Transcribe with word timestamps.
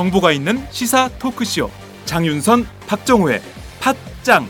정보가 0.00 0.32
있는 0.32 0.66
시사 0.70 1.10
토크쇼 1.18 1.68
장윤선 2.06 2.66
박정호의 2.86 3.42
팟짱 3.80 4.48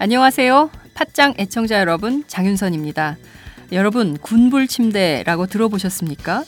안녕하세요. 0.00 0.70
팟짱 0.94 1.34
애청자 1.38 1.78
여러분, 1.78 2.24
장윤선입니다. 2.26 3.18
여러분, 3.70 4.18
군불 4.18 4.66
침대라고 4.66 5.46
들어보셨습니까? 5.46 6.42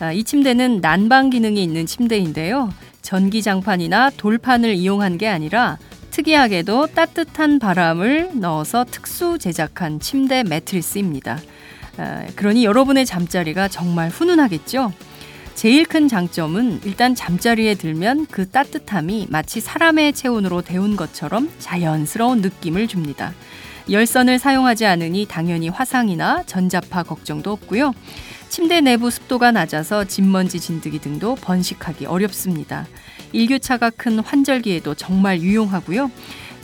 아, 0.00 0.12
이 0.12 0.24
침대는 0.24 0.80
난방 0.80 1.30
기능이 1.30 1.62
있는 1.62 1.86
침대인데요. 1.86 2.68
전기장판이나 3.02 4.10
돌판을 4.16 4.74
이용한 4.74 5.18
게 5.18 5.28
아니라 5.28 5.78
특이하게도 6.12 6.88
따뜻한 6.88 7.58
바람을 7.58 8.32
넣어서 8.34 8.84
특수 8.84 9.38
제작한 9.38 9.98
침대 9.98 10.42
매트리스입니다. 10.42 11.40
아, 11.96 12.26
그러니 12.36 12.64
여러분의 12.64 13.06
잠자리가 13.06 13.68
정말 13.68 14.10
훈훈하겠죠? 14.10 14.92
제일 15.54 15.86
큰 15.86 16.08
장점은 16.08 16.80
일단 16.84 17.14
잠자리에 17.14 17.74
들면 17.74 18.26
그 18.30 18.48
따뜻함이 18.48 19.28
마치 19.30 19.60
사람의 19.60 20.12
체온으로 20.12 20.60
데운 20.60 20.96
것처럼 20.96 21.50
자연스러운 21.58 22.42
느낌을 22.42 22.88
줍니다. 22.88 23.32
열선을 23.90 24.38
사용하지 24.38 24.84
않으니 24.86 25.26
당연히 25.26 25.68
화상이나 25.68 26.44
전자파 26.44 27.04
걱정도 27.04 27.52
없고요. 27.52 27.92
침대 28.48 28.82
내부 28.82 29.10
습도가 29.10 29.50
낮아서 29.50 30.04
진먼지 30.04 30.60
진드기 30.60 30.98
등도 30.98 31.36
번식하기 31.36 32.04
어렵습니다. 32.04 32.86
일교차가 33.32 33.90
큰 33.90 34.20
환절기에도 34.20 34.94
정말 34.94 35.40
유용하고요. 35.40 36.10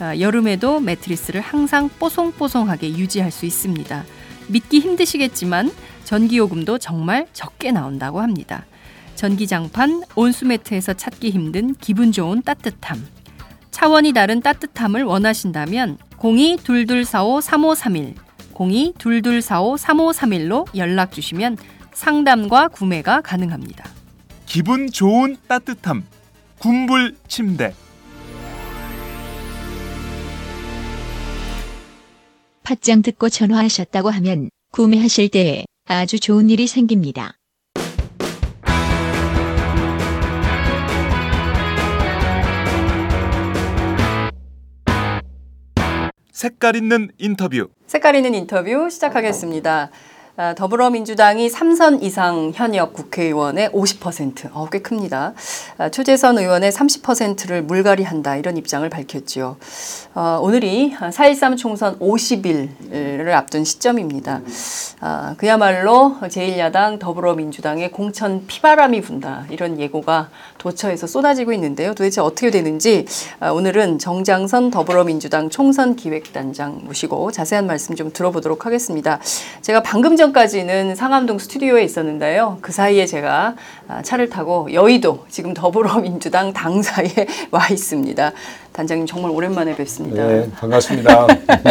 아, 0.01 0.19
여름에도 0.19 0.81
매트리스를 0.81 1.41
항상 1.41 1.89
뽀송뽀송하게 1.99 2.91
유지할 2.91 3.31
수 3.31 3.47
있습니다. 3.47 4.05
믿기 4.49 4.81
힘드시겠지만 4.81 5.71
전기요금도 6.05 6.79
정말 6.79 7.27
적게 7.33 7.73
나온다고 7.73 8.21
합니다. 8.21 8.67
전기장판, 9.15 10.03
온수매트에서 10.15 10.93
찾기 10.95 11.31
힘든 11.31 11.75
기분 11.75 12.13
좋은 12.13 12.43
따뜻함. 12.43 13.05
차원이 13.71 14.13
다른 14.13 14.41
따뜻함을 14.41 15.03
원하신다면 15.03 15.99
02-2245-3531, 16.19 18.15
02-2245-3531로 18.55 20.67
연락 20.77 21.13
주시면 21.13 21.57
상담과 21.93 22.69
구매가 22.69 23.23
가능합니다. 23.23 23.85
기분 24.47 24.91
좋은 24.91 25.37
따뜻함 25.49 26.05
군불 26.59 27.15
침대 27.29 27.73
팟짱 32.65 33.03
듣고 33.03 33.29
전화하셨다고 33.29 34.11
하면 34.11 34.51
구매하실 34.73 35.29
때 35.31 35.65
아주 35.87 36.19
좋은 36.19 36.51
일이 36.51 36.67
생깁니다. 36.67 37.35
색깔 46.33 46.77
있는 46.77 47.11
인터뷰 47.19 47.69
색깔 47.87 48.17
있는 48.17 48.35
인터뷰 48.35 48.91
시작하겠습니다. 48.91 49.91
아, 50.41 50.55
더불어민주당이 50.55 51.49
3선 51.49 52.01
이상 52.01 52.53
현역 52.55 52.93
국회의원의 52.93 53.71
50%, 53.71 54.51
어, 54.53 54.69
꽤 54.71 54.79
큽니다. 54.79 55.35
아, 55.79 55.89
초재선 55.89 56.39
의원의 56.39 56.71
30%를 56.71 57.65
물갈이한다 57.65 58.37
이런 58.37 58.57
입장을 58.57 58.89
밝혔지요. 58.89 59.57
어, 60.15 60.39
오늘이 60.41 60.95
4.13 60.97 61.57
총선 61.57 61.99
50일을 61.99 63.33
앞둔 63.33 63.65
시점입니다. 63.65 64.43
아, 65.01 65.35
그야말로 65.39 66.15
제1야당 66.23 67.01
더불어민주당의 67.01 67.91
공천 67.91 68.47
피바람이 68.47 69.01
분다 69.01 69.47
이런 69.51 69.81
예고가 69.81 70.29
도처에서 70.59 71.09
쏟아지고 71.09 71.53
있는데요. 71.55 71.95
도대체 71.95 72.21
어떻게 72.21 72.53
되는지 72.53 73.07
아, 73.41 73.51
오늘은 73.51 73.99
정장선 73.99 74.71
더불어민주당 74.71 75.51
총선 75.51 75.97
기획단장 75.97 76.83
모시고 76.85 77.33
자세한 77.33 77.67
말씀 77.67 77.97
좀 77.97 78.13
들어보도록 78.13 78.67
하겠습니다. 78.67 79.19
제가 79.63 79.83
방금 79.83 80.15
전 80.15 80.28
까지는 80.33 80.95
상암동 80.95 81.39
스튜디오에 81.39 81.83
있었는데요. 81.83 82.59
그 82.61 82.73
사이에 82.73 83.07
제가 83.07 83.55
아, 83.89 84.03
차를 84.03 84.29
타고 84.29 84.73
여의도 84.73 85.27
지금 85.29 85.55
더불어민주당 85.55 86.53
당사에 86.55 87.09
와 87.51 87.69
있습니다. 87.69 88.33
단장님 88.73 89.07
정말 89.07 89.33
오랜만에 89.33 89.75
뵙습니다. 89.75 90.27
네, 90.27 90.49
반갑습니다. 90.53 91.27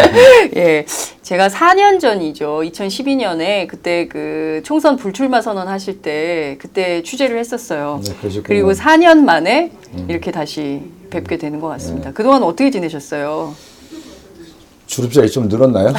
예, 0.58 0.86
제가 1.22 1.48
4년 1.48 2.00
전이죠. 2.00 2.62
2012년에 2.64 3.68
그때 3.68 4.08
그 4.08 4.62
총선 4.66 4.98
불출마 4.98 5.42
선언하실 5.42 6.02
때 6.02 6.58
그때 6.60 7.04
취재를 7.04 7.38
했었어요. 7.40 8.02
네, 8.04 8.12
그러셨군요. 8.20 8.44
그리고 8.44 8.74
4년 8.74 9.20
만에 9.20 9.72
이렇게 10.10 10.32
다시 10.32 10.82
뵙게 11.10 11.38
되는 11.38 11.62
것 11.62 11.68
같습니다. 11.70 12.12
그동안 12.12 12.44
어떻게 12.44 12.70
지내셨어요? 12.72 13.56
주름살이 14.88 15.30
좀 15.30 15.48
늘었나요? 15.48 15.94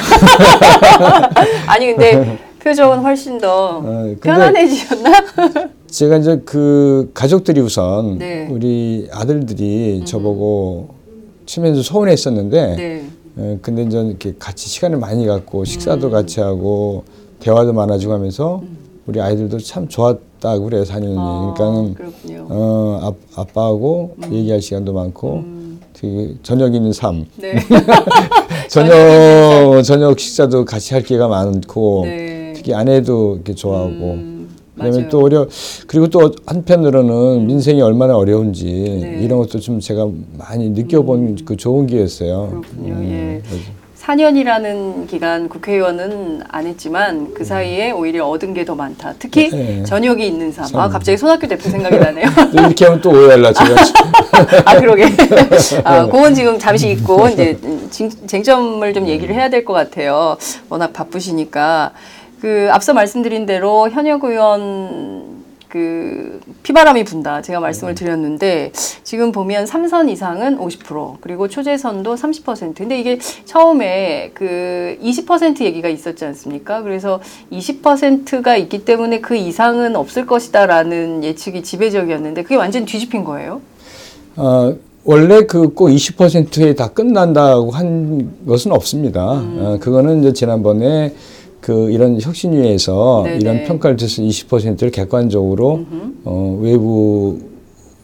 아니 1.67 1.87
근데 1.87 2.37
표정은 2.63 2.99
훨씬 2.99 3.37
더 3.37 3.81
근데- 3.81 4.19
편안해지셨나? 4.19 5.11
제가 5.87 6.17
이제 6.17 6.41
그 6.45 7.09
가족들이 7.13 7.61
우선 7.61 8.17
네. 8.19 8.47
우리 8.51 9.07
아들들이 9.11 10.03
저보고 10.05 10.89
치면서 11.45 11.81
서운했었는데 11.81 12.75
네. 12.75 13.05
에, 13.39 13.57
근데 13.61 13.83
이제 13.83 13.99
이렇게 13.99 14.35
같이 14.37 14.69
시간을 14.69 14.97
많이 14.97 15.25
갖고 15.25 15.65
식사도 15.65 16.07
음. 16.07 16.11
같이 16.11 16.41
하고 16.41 17.05
대화도 17.39 17.73
많아지고 17.73 18.13
하면서 18.13 18.61
우리 19.07 19.19
아이들도 19.19 19.57
참 19.59 19.87
좋았다고 19.87 20.65
그래요 20.65 20.83
4년이 20.83 21.15
아, 21.17 21.53
그러니까는 21.55 21.93
그렇군요. 21.95 22.45
어, 22.49 22.99
아, 23.35 23.41
아빠하고 23.41 24.15
얘기할 24.31 24.61
시간도 24.61 24.93
많고 24.93 25.43
되게 25.93 26.35
저녁 26.43 26.75
있는 26.75 26.93
삶 26.93 27.25
네. 27.37 27.55
저녁 28.69 29.81
저녁 29.81 30.19
식사도 30.19 30.65
같이 30.65 30.93
할 30.93 31.01
기회가 31.01 31.27
많고 31.27 32.01
네. 32.05 32.28
특히 32.69 32.73
아내도 32.75 33.35
이렇게 33.35 33.55
좋아하고 33.55 33.89
음, 33.89 34.47
그다음에 34.75 34.97
맞아요. 34.97 35.09
또 35.09 35.23
어려 35.23 35.47
그리고 35.87 36.07
또 36.07 36.31
한편으로는 36.45 37.47
민생이 37.47 37.81
얼마나 37.81 38.15
어려운지 38.15 38.65
네. 39.01 39.19
이런 39.23 39.39
것도 39.39 39.59
좀 39.59 39.79
제가 39.79 40.07
많이 40.37 40.69
느껴본 40.69 41.39
그 41.45 41.57
좋은 41.57 41.87
기회였어요. 41.87 42.47
그렇군요. 42.49 42.93
음, 42.93 43.09
예. 43.09 43.41
그래서 43.49 43.63
4년이라는 43.99 45.07
기간 45.07 45.49
국회의원은 45.49 46.41
안 46.47 46.65
했지만 46.65 47.33
그 47.33 47.43
사이에 47.43 47.91
오히려 47.91 48.25
얻은 48.27 48.53
게 48.53 48.63
더 48.65 48.73
많다. 48.75 49.13
특히 49.19 49.49
네. 49.49 49.83
저녁이 49.83 50.25
있는 50.27 50.51
삶. 50.51 50.65
아 50.65 50.67
참. 50.67 50.89
갑자기 50.91 51.17
손학규 51.17 51.47
대표 51.47 51.69
생각이 51.69 51.97
나네요. 51.97 52.27
또 52.55 52.59
이렇게 52.61 52.85
하면 52.85 53.01
또 53.01 53.09
오해할라 53.09 53.51
제가 53.51 53.75
아 54.65 54.79
그러게. 54.79 55.05
아 55.83 56.05
그건 56.05 56.33
지금 56.33 56.57
잠시 56.57 56.91
잊고 56.91 57.27
이제 57.27 57.57
쟁- 57.89 58.09
쟁점을 58.27 58.93
좀 58.93 59.07
얘기를 59.07 59.33
해야 59.35 59.49
될 59.49 59.65
것 59.65 59.73
같아요. 59.73 60.37
워낙 60.69 60.93
바쁘시니까 60.93 61.91
그 62.41 62.69
앞서 62.71 62.93
말씀드린 62.93 63.45
대로 63.45 63.89
현역 63.89 64.23
의원 64.23 65.39
그 65.67 66.39
피바람이 66.63 67.03
분다 67.03 67.43
제가 67.43 67.59
말씀을 67.59 67.93
드렸는데 67.93 68.71
지금 69.03 69.31
보면 69.31 69.67
삼선 69.67 70.09
이상은 70.09 70.57
50% 70.57 71.17
그리고 71.21 71.47
초재선도 71.47 72.15
30% 72.15 72.75
근데 72.75 72.99
이게 72.99 73.19
처음에 73.45 74.31
그 74.33 74.97
20% 75.03 75.61
얘기가 75.61 75.87
있었지 75.87 76.25
않습니까? 76.25 76.81
그래서 76.81 77.21
20%가 77.51 78.57
있기 78.57 78.83
때문에 78.83 79.21
그 79.21 79.35
이상은 79.35 79.95
없을 79.95 80.25
것이다라는 80.25 81.23
예측이 81.23 81.61
지배적이었는데 81.61 82.41
그게 82.43 82.55
완전 82.55 82.85
뒤집힌 82.85 83.23
거예요. 83.23 83.61
어, 84.37 84.73
원래 85.03 85.41
그꼭 85.41 85.89
20%에 85.89 86.73
다 86.73 86.87
끝난다고 86.87 87.69
한 87.71 88.31
것은 88.47 88.71
없습니다. 88.71 89.33
음. 89.33 89.57
어, 89.59 89.77
그거는 89.79 90.21
이제 90.21 90.33
지난번에 90.33 91.13
그 91.61 91.91
이런 91.91 92.19
혁신위에서 92.21 93.23
네네. 93.25 93.37
이런 93.37 93.63
평가를 93.65 93.97
해서 93.99 94.21
20%를 94.21 94.91
객관적으로 94.91 95.85
어, 96.23 96.59
외부 96.61 97.39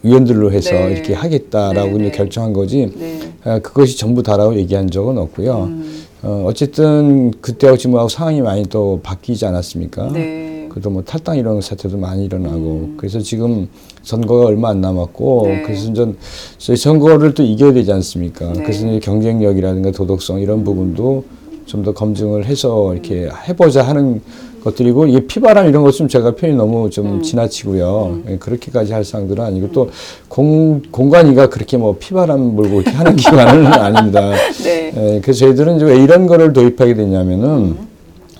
위원들로 0.02 0.52
해서 0.52 0.70
네. 0.70 0.92
이렇게 0.92 1.14
하겠다라고 1.14 1.92
네네. 1.92 2.08
이제 2.08 2.16
결정한 2.16 2.52
거지. 2.52 2.92
네. 2.96 3.18
아, 3.44 3.58
그것이 3.58 3.98
전부 3.98 4.22
다라고 4.22 4.56
얘기한 4.56 4.90
적은 4.90 5.18
없고요. 5.18 5.64
음. 5.64 6.02
어, 6.22 6.44
어쨌든 6.46 7.30
그때하고 7.40 7.76
지금하고 7.76 8.08
상황이 8.08 8.40
많이 8.40 8.64
또 8.64 9.00
바뀌지 9.02 9.46
않았습니까? 9.46 10.10
네. 10.12 10.68
그래도 10.68 10.90
뭐 10.90 11.02
탈당 11.02 11.38
이런 11.38 11.60
사태도 11.60 11.96
많이 11.96 12.24
일어나고 12.26 12.90
그래서 12.98 13.18
지금 13.20 13.66
선거가 14.02 14.46
얼마 14.46 14.68
안 14.68 14.82
남았고 14.82 15.42
네. 15.46 15.62
그래서 15.62 15.90
이제 15.90 16.12
저희 16.58 16.76
선거를 16.76 17.32
또 17.32 17.42
이겨야 17.42 17.72
되지 17.72 17.92
않습니까? 17.92 18.52
네. 18.52 18.62
그래서 18.62 18.86
이제 18.86 18.98
경쟁력이라든가 19.00 19.90
도덕성 19.92 20.40
이런 20.40 20.64
부분도 20.64 21.24
좀 21.66 21.82
더 21.84 21.92
검증을 21.92 22.46
해서 22.46 22.92
이렇게 22.94 23.28
해보자 23.48 23.82
하는 23.82 24.20
것들이고 24.64 25.06
이게 25.06 25.26
피바람 25.26 25.68
이런 25.68 25.82
것은 25.84 26.08
제가 26.08 26.34
표현이 26.34 26.56
너무 26.56 26.90
좀 26.90 27.22
지나치고요. 27.22 28.22
예, 28.30 28.36
그렇게까지 28.38 28.92
할 28.92 29.04
사항들은 29.04 29.44
아니고 29.44 29.70
또 29.72 29.90
공, 30.28 30.82
공간이가 30.90 31.48
그렇게 31.48 31.76
뭐 31.76 31.96
피바람 31.98 32.40
몰고 32.56 32.80
이렇게 32.80 32.90
하는 32.90 33.14
기관은 33.16 33.66
아닙니다. 33.66 34.32
네. 34.64 34.92
예, 34.96 35.20
그래서 35.20 35.40
저희들은 35.46 35.76
이제 35.76 35.84
왜 35.84 36.02
이런 36.02 36.26
거를 36.26 36.52
도입하게 36.52 36.94
됐냐면은 36.94 37.76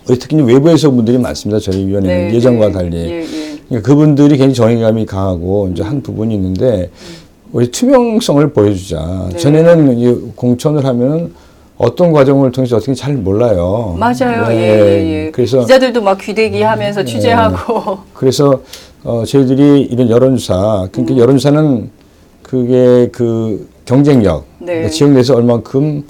특히 0.06 0.40
외부에서 0.40 0.88
온 0.88 0.96
분들이 0.96 1.18
많습니다. 1.18 1.60
저희 1.60 1.86
위원회는 1.86 2.28
네, 2.28 2.34
예전과 2.34 2.68
네. 2.68 2.72
달리. 2.72 2.96
예, 2.96 3.20
예. 3.20 3.26
그러니까 3.68 3.88
그분들이 3.88 4.30
굉장히 4.30 4.54
정의감이 4.54 5.06
강하고 5.06 5.68
이제 5.72 5.82
한 5.82 6.00
부분이 6.02 6.34
있는데 6.34 6.90
우리 7.52 7.70
투명성을 7.70 8.52
보여주자. 8.52 9.28
네. 9.30 9.36
전에는 9.38 9.98
이 9.98 10.14
공천을 10.34 10.84
하면은 10.84 11.32
어떤 11.78 12.12
과정을 12.12 12.52
통해서 12.52 12.76
어떻게 12.76 12.94
잘 12.94 13.14
몰라요. 13.14 13.96
맞아요. 13.98 14.48
네. 14.48 14.54
예, 14.54 15.04
예, 15.04 15.26
예. 15.26 15.30
그래서 15.30 15.60
기자들도 15.60 16.00
막 16.02 16.18
귀대기 16.18 16.62
하면서 16.62 17.04
취재하고. 17.04 17.98
그래서 18.14 18.62
어, 19.04 19.24
저희들이 19.24 19.82
이런 19.82 20.08
여론조사, 20.08 20.88
그러니까 20.90 21.14
음. 21.14 21.18
여론조사는 21.18 21.90
그게 22.42 23.08
그 23.12 23.68
경쟁력, 23.84 24.46
네. 24.58 24.66
그러니까 24.66 24.90
지역 24.90 25.10
내에서 25.10 25.34
얼만큼 25.34 26.04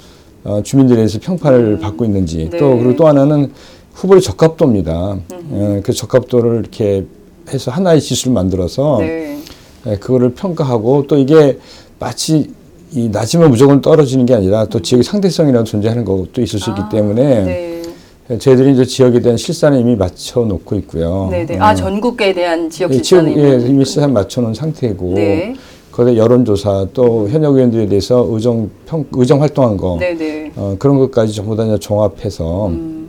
어, 0.45 0.63
주민들에서 0.63 1.19
평판을 1.21 1.79
받고 1.79 2.05
있는지, 2.05 2.49
네. 2.49 2.57
또 2.57 2.77
그리고 2.77 2.95
또 2.95 3.07
하나는 3.07 3.51
후보의 3.93 4.21
적합도입니다. 4.21 5.17
어, 5.49 5.81
그 5.83 5.91
적합도를 5.91 6.59
이렇게 6.59 7.05
해서 7.49 7.71
하나의 7.71 7.99
지수를 8.01 8.33
만들어서 8.33 8.97
네. 8.99 9.37
예, 9.85 9.95
그거를 9.97 10.33
평가하고 10.33 11.05
또 11.07 11.17
이게 11.17 11.59
마치 11.99 12.51
이 12.93 13.09
낮으면 13.09 13.49
무조건 13.49 13.81
떨어지는 13.81 14.25
게 14.25 14.33
아니라 14.33 14.65
또 14.65 14.81
지역의 14.81 15.03
상대성이라도 15.03 15.65
존재하는 15.65 16.05
것도 16.05 16.41
있을 16.41 16.59
수 16.59 16.69
있기 16.69 16.81
아, 16.83 16.89
때문에 16.89 17.43
네. 17.43 17.81
예, 18.29 18.37
저희들이 18.37 18.73
이제 18.73 18.85
지역에 18.85 19.19
대한 19.19 19.37
실산을 19.37 19.79
이미 19.79 19.95
맞춰 19.95 20.41
놓고 20.41 20.75
있고요. 20.77 21.27
네, 21.31 21.45
네. 21.45 21.57
어, 21.57 21.63
아, 21.63 21.75
전국에 21.75 22.33
대한 22.33 22.69
지역 22.69 22.91
예, 22.93 23.01
지역 23.01 23.25
실천이 23.25 23.37
예. 23.37 23.67
이미 23.67 23.83
실산 23.85 24.13
맞춰 24.13 24.41
놓은 24.41 24.53
상태고 24.53 25.13
네. 25.15 25.53
거기에 25.91 26.15
여론조사 26.17 26.87
또 26.93 27.27
현역 27.29 27.55
의원들에 27.55 27.87
대해서 27.87 28.25
의정 28.29 28.69
평 28.85 29.05
의정 29.13 29.41
활동한 29.41 29.75
거 29.77 29.97
네, 29.99 30.13
네. 30.15 30.51
어, 30.55 30.75
그런 30.79 30.97
것까지 30.99 31.33
전부 31.33 31.55
다 31.55 31.65
이제 31.65 31.77
종합해서 31.79 32.67
음. 32.67 33.07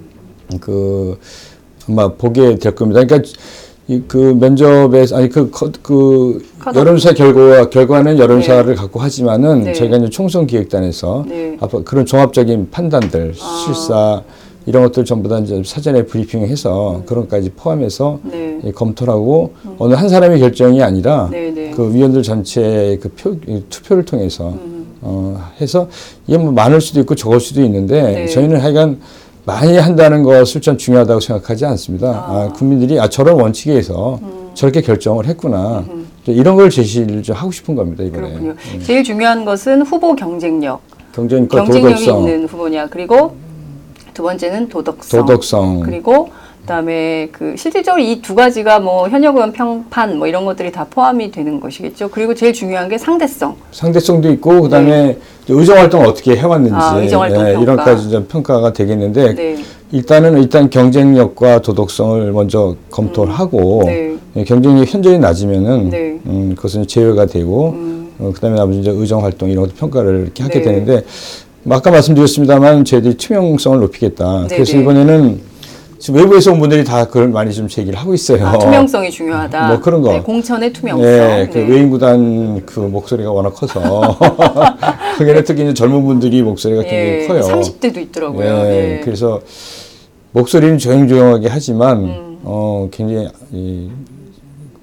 그 0.60 1.18
아마 1.88 2.08
보게 2.14 2.56
될 2.58 2.74
겁니다. 2.74 3.04
그러니까 3.04 3.28
이 3.28 4.02
그 4.06 4.36
면접에서 4.38 5.16
아니 5.16 5.30
그, 5.30 5.50
거- 5.50 5.70
그 5.82 6.44
컷오프. 6.68 6.78
여론조사 6.78 7.14
결과 7.14 7.70
결과는 7.70 8.18
여론조사를 8.18 8.74
갖고 8.74 9.00
하지만은 9.00 9.64
네. 9.64 9.72
저희가 9.72 9.96
이제 9.96 10.10
총선 10.10 10.46
기획단에서 10.46 11.24
네. 11.26 11.56
앞으로 11.60 11.84
그런 11.84 12.04
종합적인 12.06 12.70
판단들 12.70 13.34
아. 13.40 13.64
실사 13.64 14.22
이런 14.66 14.82
것들 14.82 15.04
전부 15.06 15.28
다 15.28 15.38
이제 15.38 15.62
사전에 15.64 16.02
브리핑해서 16.04 17.04
그런 17.06 17.24
것까지 17.24 17.50
포함해서 17.56 18.20
네. 18.22 18.60
예, 18.64 18.70
검토를 18.70 19.12
하고 19.14 19.54
어느 19.78 19.94
한 19.94 20.08
사람의 20.08 20.40
결정이 20.40 20.82
아니라 20.82 21.28
네, 21.30 21.50
네. 21.50 21.70
그 21.70 21.94
위원들 21.94 22.22
전체의 22.22 22.98
그 23.00 23.08
표, 23.10 23.34
이 23.46 23.62
투표를 23.70 24.04
통해서 24.04 24.50
음. 24.50 24.86
어, 25.00 25.42
해서 25.60 25.88
이게 26.26 26.36
뭐 26.36 26.52
많을 26.52 26.80
수도 26.80 27.00
있고 27.00 27.14
적을 27.14 27.40
수도 27.40 27.62
있는데 27.62 28.02
네. 28.02 28.26
저희는 28.26 28.60
하여간 28.60 29.00
많이 29.46 29.78
한다는 29.78 30.22
것을 30.22 30.60
전 30.60 30.76
중요하다고 30.76 31.20
생각하지 31.20 31.64
않습니다. 31.64 32.08
아, 32.28 32.52
국민들이 32.54 33.00
아 33.00 33.08
저런 33.08 33.40
원칙에 33.40 33.70
의해서 33.70 34.18
음. 34.20 34.50
저렇게 34.52 34.82
결정을 34.82 35.24
했구나 35.26 35.84
이런 36.32 36.56
걸 36.56 36.70
제시를 36.70 37.22
좀 37.22 37.36
하고 37.36 37.50
싶은 37.50 37.74
겁니다 37.74 38.02
이번에 38.04 38.28
그렇군요. 38.28 38.54
제일 38.82 39.02
중요한 39.04 39.44
것은 39.44 39.82
후보 39.82 40.14
경쟁력. 40.14 40.80
경쟁과 41.12 41.64
경쟁력이 41.64 42.04
도덕성, 42.04 42.28
있는 42.28 42.46
후보냐. 42.46 42.86
그리고 42.88 43.36
두 44.14 44.22
번째는 44.22 44.68
도덕성. 44.68 45.20
도덕성 45.20 45.80
그리고 45.80 46.28
그다음에 46.68 47.28
그 47.32 47.54
실질적으로 47.56 48.02
이 48.02 48.18
두 48.20 48.34
가지가 48.34 48.80
뭐 48.80 49.08
현역 49.08 49.36
의원 49.36 49.52
평판 49.52 50.18
뭐 50.18 50.26
이런 50.26 50.44
것들이 50.44 50.70
다 50.70 50.86
포함이 50.88 51.30
되는 51.30 51.58
것이겠죠. 51.60 52.10
그리고 52.10 52.34
제일 52.34 52.52
중요한 52.52 52.88
게 52.88 52.98
상대성. 52.98 53.56
상대성도 53.72 54.30
있고 54.32 54.62
그다음에 54.62 55.16
의정 55.48 55.78
활동을 55.78 56.06
어떻게 56.06 56.36
해왔는지 56.36 56.74
네. 56.74 56.78
아, 56.78 56.96
의정 56.98 57.22
활동 57.22 57.38
평가. 57.44 57.60
이런 57.62 57.76
까지 57.76 58.10
좀 58.10 58.26
평가가 58.28 58.72
되겠는데 58.74 59.34
네. 59.34 59.56
일단은 59.92 60.38
일단 60.42 60.68
경쟁력과 60.68 61.62
도덕성을 61.62 62.30
먼저 62.32 62.76
검토를 62.90 63.32
하고 63.32 63.82
네. 63.86 64.14
예, 64.36 64.44
경쟁력이 64.44 64.90
현저히 64.90 65.18
낮으면은 65.18 65.88
네. 65.90 66.18
음, 66.26 66.52
그것은 66.54 66.86
제외가 66.86 67.24
되고 67.24 67.74
어, 68.18 68.32
그다음에 68.34 68.56
나머지 68.58 68.80
이제 68.80 68.90
의정 68.90 69.24
활동 69.24 69.48
이런 69.48 69.64
것도 69.64 69.76
평가를 69.76 70.22
이렇게 70.24 70.42
하게 70.42 70.58
네. 70.58 70.64
되는데 70.64 71.04
뭐 71.62 71.76
아까 71.78 71.90
말씀드렸습니다만 71.90 72.84
저희들이 72.84 73.14
투명성을 73.16 73.78
높이겠다. 73.80 74.42
네, 74.48 74.56
그래서 74.56 74.72
네. 74.76 74.82
이번에는 74.82 75.40
지금 75.98 76.20
외부에서 76.20 76.52
온 76.52 76.60
분들이 76.60 76.84
다 76.84 77.04
그걸 77.06 77.28
많이 77.28 77.52
좀 77.52 77.66
제기를 77.66 77.98
하고 77.98 78.14
있어요. 78.14 78.46
아, 78.46 78.56
투명성이 78.56 79.10
중요하다. 79.10 79.68
뭐 79.68 79.80
그런 79.80 80.00
거. 80.00 80.12
네, 80.12 80.20
공천의 80.20 80.72
투명성. 80.72 81.04
예, 81.04 81.48
그 81.52 81.58
네. 81.58 81.66
외인 81.68 81.90
구단 81.90 82.64
그 82.64 82.78
목소리가 82.78 83.32
워낙 83.32 83.50
커서 83.50 84.16
그게는 85.18 85.42
특히 85.44 85.62
이제 85.64 85.74
젊은 85.74 86.04
분들이 86.04 86.40
목소리가 86.42 86.82
굉장히 86.82 87.22
예, 87.22 87.26
커요. 87.26 87.40
30대도 87.40 87.96
있더라고요. 87.98 88.46
예, 88.46 88.98
예. 88.98 89.00
그래서 89.04 89.40
목소리는 90.32 90.78
조용조용하게 90.78 91.48
하지만 91.50 92.04
음. 92.04 92.38
어 92.44 92.88
굉장히 92.92 93.28
이 93.50 93.90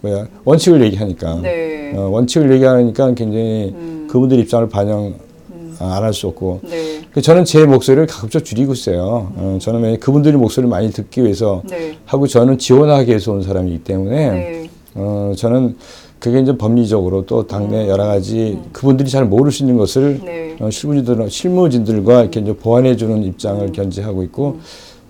뭐야 0.02 0.28
원칙을 0.44 0.84
얘기하니까 0.84 1.40
네. 1.42 1.94
어, 1.96 2.10
원칙을 2.10 2.52
얘기하니까 2.52 3.14
굉장히 3.14 3.74
음. 3.74 4.08
그분들 4.12 4.38
입장을 4.40 4.68
반영 4.68 5.14
안 5.80 6.04
할 6.04 6.14
수 6.14 6.28
없고 6.28 6.62
네. 6.64 7.02
그 7.12 7.22
저는 7.22 7.46
제 7.46 7.66
목소리를 7.66 8.06
가급적 8.08 8.44
줄이고 8.46 8.74
있어요. 8.74 9.32
어, 9.36 9.58
저는 9.62 9.82
왜 9.82 9.98
그분들의 9.98 10.38
목소리를 10.40 10.70
많이 10.70 10.92
듣기 10.92 11.24
위해서 11.24 11.62
네. 11.70 11.98
하고 12.06 12.28
저는 12.28 12.58
지원하기 12.58 13.10
위해서 13.10 13.32
온 13.32 13.42
사람이기 13.44 13.84
때문에 13.84 14.30
네. 14.32 14.70
어, 14.96 15.34
저는 15.36 15.76
그게 16.20 16.40
이제 16.40 16.58
법리적으로 16.58 17.26
또 17.26 17.46
당내 17.46 17.88
여러 17.90 18.06
가지 18.06 18.58
그분들이 18.72 19.10
잘 19.10 19.26
모를 19.26 19.52
수 19.52 19.64
있는 19.64 19.78
것을 19.78 20.20
음. 20.22 20.26
네. 20.26 20.56
어, 20.60 20.70
실무진들, 20.70 21.30
실무진들과 21.30 22.22
이렇게 22.22 22.40
이제 22.40 22.54
보완해주는 22.56 23.24
입장을 23.24 23.72
견지하고 23.72 24.24
있고 24.24 24.60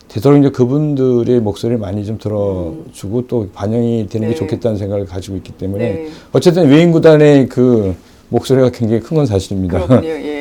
되도록 0.07 0.39
이제 0.39 0.49
그분들의 0.49 1.39
목소리를 1.41 1.77
많이 1.77 2.05
좀 2.05 2.17
들어주고 2.17 3.27
또 3.27 3.49
반영이 3.53 4.07
되는 4.09 4.27
네. 4.27 4.33
게 4.33 4.39
좋겠다는 4.39 4.77
생각을 4.77 5.05
가지고 5.05 5.37
있기 5.37 5.51
때문에 5.53 5.83
네. 5.93 6.07
어쨌든 6.31 6.69
외인 6.69 6.91
구단의 6.91 7.47
그 7.49 7.95
목소리가 8.29 8.69
굉장히 8.71 9.01
큰 9.01 9.15
건 9.15 9.25
사실입니다. 9.25 9.85
그렇군요. 9.85 10.09
예. 10.25 10.34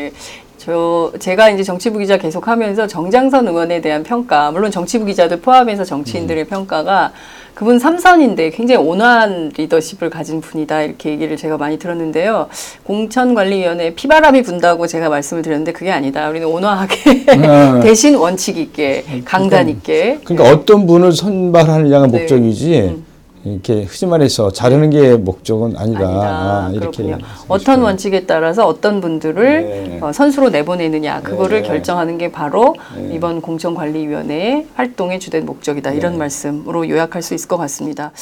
저 0.65 1.13
제가 1.19 1.51
이제 1.51 1.63
정치부 1.63 1.99
기자 1.99 2.17
계속하면서 2.17 2.87
정장선 2.87 3.47
의원에 3.49 3.83
대한 3.83 4.03
평가, 4.03 4.51
물론 4.51 4.71
정치부 4.71 5.05
기자들 5.05 5.41
포함해서 5.43 5.85
정치인들의 5.85 6.47
평가가 6.47 7.13
그분 7.53 7.79
삼선인데 7.79 8.49
굉장히 8.49 8.83
온화한 8.83 9.53
리더십을 9.55 10.09
가진 10.09 10.41
분이다 10.41 10.83
이렇게 10.83 11.11
얘기를 11.11 11.37
제가 11.37 11.59
많이 11.59 11.79
들었는데요. 11.79 12.49
공천관리위원회 12.85 13.94
피바람이 13.94 14.41
분다고 14.41 14.87
제가 14.87 15.11
말씀을 15.11 15.43
드렸는데 15.43 15.73
그게 15.73 15.91
아니다. 15.91 16.31
우리는 16.31 16.49
온화하게 16.49 17.27
아. 17.47 17.81
대신 17.85 18.15
원칙 18.15 18.56
있게 18.56 19.05
강단 19.27 19.69
있게 19.69 20.21
그러니까 20.25 20.51
어떤 20.51 20.87
분을 20.87 21.13
선발하느냐가 21.13 22.06
네. 22.06 22.21
목적이지 22.21 22.81
음. 22.81 23.14
이렇게 23.44 23.82
흔히 23.82 24.10
말해서 24.10 24.51
자르는 24.51 24.91
게 24.91 25.17
목적은 25.17 25.77
아니다. 25.77 26.01
아니다. 26.01 26.67
아, 26.67 26.70
이렇게. 26.72 27.17
어떤 27.48 27.82
원칙에 27.82 28.24
따라서 28.24 28.67
어떤 28.67 29.03
분들을 29.03 29.44
네. 29.44 29.98
어, 30.01 30.13
선수로 30.13 30.48
내보내느냐 30.48 31.20
그거를 31.20 31.63
네. 31.63 31.69
결정하는 31.69 32.17
게 32.17 32.32
바로 32.32 32.74
네. 32.96 33.15
이번 33.15 33.43
공천관리위원회의 33.43 34.67
활동의 34.74 35.20
주된 35.20 35.44
목적이다 35.44 35.93
이런 35.93 36.13
네. 36.13 36.19
말씀으로 36.19 36.89
요약할 36.89 37.20
수 37.20 37.34
있을 37.34 37.48
것 37.48 37.58
같습니다. 37.58 38.13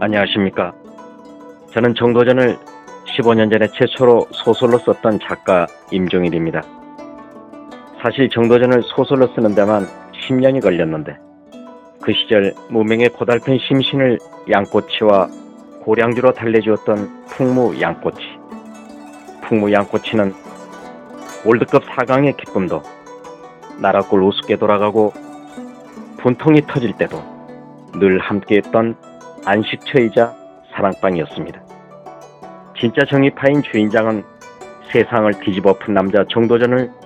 안녕하십니까. 0.00 0.72
저는 1.72 1.94
정도전을 1.94 2.58
15년 3.16 3.50
전에 3.50 3.68
최초로 3.72 4.26
소설로 4.32 4.78
썼던 4.78 5.20
작가 5.22 5.66
임종일입니다. 5.90 6.62
사실 8.06 8.28
정도전을 8.28 8.84
소설로 8.84 9.26
쓰는 9.34 9.56
데만 9.56 9.84
10년이 10.12 10.62
걸렸는데 10.62 11.16
그 12.00 12.12
시절 12.12 12.54
무명의 12.70 13.08
고달픈 13.08 13.58
심신을 13.58 14.20
양꼬치와 14.48 15.28
고량주로 15.82 16.32
달래주었던 16.32 17.24
풍무 17.26 17.80
양꼬치. 17.80 18.22
풍무 19.42 19.72
양꼬치는 19.72 20.32
월드컵 21.44 21.82
4강의 21.82 22.36
기쁨도 22.36 22.80
나라골 23.80 24.22
우습게 24.22 24.54
돌아가고 24.54 25.12
분통이 26.18 26.62
터질 26.68 26.92
때도 26.92 27.20
늘 27.98 28.20
함께했던 28.20 28.94
안식처이자 29.44 30.32
사랑방이었습니다. 30.72 31.60
진짜 32.78 33.04
정의파인 33.04 33.64
주인장은 33.64 34.22
세상을 34.92 35.40
뒤집어 35.40 35.76
푼 35.76 35.94
남자 35.94 36.24
정도전을 36.30 37.05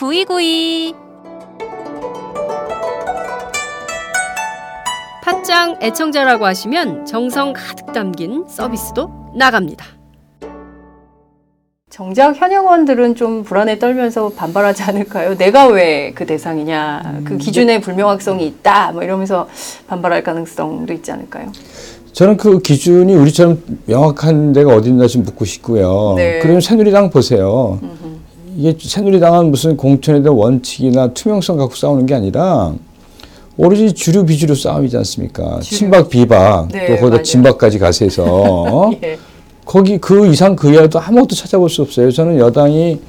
구이구이. 0.00 0.94
팟짱 5.22 5.76
애청자라고 5.82 6.46
하시면 6.46 7.04
정성 7.04 7.52
가득 7.52 7.92
담긴 7.92 8.46
서비스도 8.48 9.10
나갑니다. 9.36 9.84
정작 11.90 12.34
현역원들은 12.34 13.14
좀 13.14 13.42
불안에 13.44 13.78
떨면서 13.78 14.30
반발하지 14.30 14.84
않을까요? 14.84 15.36
내가 15.36 15.66
왜 15.66 16.12
그 16.14 16.24
대상이냐, 16.24 17.20
그 17.26 17.36
기준에 17.36 17.82
불명확성이 17.82 18.46
있다, 18.46 18.92
뭐 18.92 19.02
이러면서 19.02 19.48
반발할 19.86 20.22
가능성도 20.22 20.94
있지 20.94 21.12
않을까요? 21.12 21.52
저는 22.12 22.38
그 22.38 22.58
기준이 22.60 23.14
우리처럼 23.14 23.62
명확한 23.84 24.54
데가 24.54 24.74
어딘가 24.74 25.06
좀 25.06 25.24
묻고 25.24 25.44
싶고요. 25.44 26.14
네. 26.16 26.38
그러면 26.40 26.62
새누리당 26.62 27.10
보세요. 27.10 27.78
이게 28.56 28.76
새누리당은 28.78 29.50
무슨 29.50 29.76
공천에 29.76 30.22
대한 30.22 30.36
원칙이나 30.36 31.08
투명성 31.12 31.56
갖고 31.56 31.74
싸우는 31.74 32.06
게 32.06 32.14
아니라 32.14 32.72
오로지 33.56 33.92
주류 33.92 34.24
비주류 34.24 34.54
싸움이지 34.54 34.96
않습니까? 34.98 35.60
주류. 35.60 35.78
친박 35.78 36.08
비박 36.08 36.68
네, 36.68 36.86
또 36.86 36.92
거기다 36.94 37.08
맞아요. 37.10 37.22
진박까지 37.22 37.78
가세해서 37.78 38.24
어? 38.24 38.90
예. 39.02 39.18
거기 39.64 39.98
그 39.98 40.26
이상 40.28 40.56
그 40.56 40.72
이하도 40.72 40.98
아무것도 40.98 41.34
찾아볼 41.36 41.68
수 41.70 41.82
없어요. 41.82 42.10
저는 42.10 42.38
여당이 42.38 43.00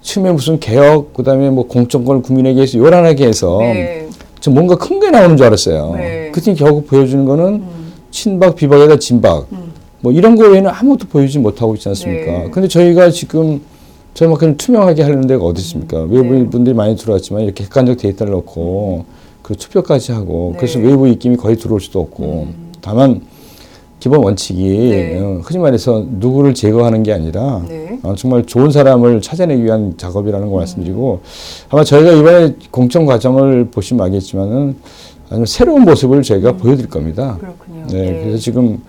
처음에 0.00 0.32
무슨 0.32 0.58
개혁 0.58 1.12
그다음에 1.14 1.50
뭐 1.50 1.66
공천권을 1.68 2.22
국민에게 2.22 2.62
해서 2.62 2.78
요란하게 2.78 3.26
해서 3.26 3.58
네. 3.60 4.08
좀 4.40 4.54
뭔가 4.54 4.74
큰 4.74 4.98
게 4.98 5.10
나오는 5.10 5.36
줄 5.36 5.46
알았어요. 5.46 5.94
네. 5.96 6.30
그랬더니 6.32 6.56
결국 6.56 6.86
보여주는 6.86 7.24
거는 7.24 7.44
음. 7.46 7.92
친박 8.10 8.56
비박에다 8.56 8.96
진박 8.98 9.46
음. 9.52 9.72
뭐 10.00 10.10
이런 10.10 10.34
거 10.34 10.48
외에는 10.48 10.68
아무것도 10.70 11.06
보여주지 11.08 11.38
못하고 11.38 11.74
있지 11.76 11.88
않습니까? 11.90 12.32
네. 12.32 12.48
근데 12.50 12.66
저희가 12.66 13.10
지금 13.10 13.60
저만큼 14.14 14.56
투명하게 14.56 15.02
하려는 15.02 15.26
데가 15.26 15.44
어디 15.44 15.62
있습니까? 15.62 16.06
네. 16.06 16.16
외부 16.16 16.50
분들이 16.50 16.74
많이 16.74 16.96
들어왔지만 16.96 17.42
이렇게 17.42 17.64
객관적 17.64 17.96
데이터를 17.96 18.32
넣고 18.34 19.04
그 19.42 19.54
투표까지 19.56 20.12
하고 20.12 20.50
네. 20.52 20.58
그래서 20.58 20.78
외부 20.78 21.08
입김이 21.08 21.36
거의 21.36 21.56
들어올 21.56 21.80
수도 21.80 22.00
없고 22.00 22.48
다만 22.80 23.22
기본 24.00 24.24
원칙이 24.24 24.62
네. 24.62 25.20
어, 25.20 25.40
흔히 25.44 25.60
말해서 25.60 26.04
누구를 26.08 26.54
제거하는 26.54 27.02
게 27.04 27.12
아니라 27.12 27.62
네. 27.68 27.98
어, 28.02 28.14
정말 28.16 28.44
좋은 28.44 28.70
사람을 28.70 29.22
찾아내기 29.22 29.64
위한 29.64 29.94
작업이라는 29.96 30.46
음. 30.46 30.50
걸 30.50 30.58
말씀드리고 30.58 31.20
아마 31.70 31.84
저희가 31.84 32.12
이번에 32.12 32.54
공천 32.70 33.06
과정을 33.06 33.68
보시면 33.70 34.04
알겠지만은 34.06 34.76
새로운 35.46 35.82
모습을 35.82 36.22
저희가 36.22 36.56
보여드릴 36.56 36.90
겁니다. 36.90 37.34
음. 37.34 37.38
그렇군요. 37.38 37.86
네, 37.90 38.08
예. 38.08 38.24
그래서 38.24 38.38
지금 38.38 38.74
어, 38.74 38.80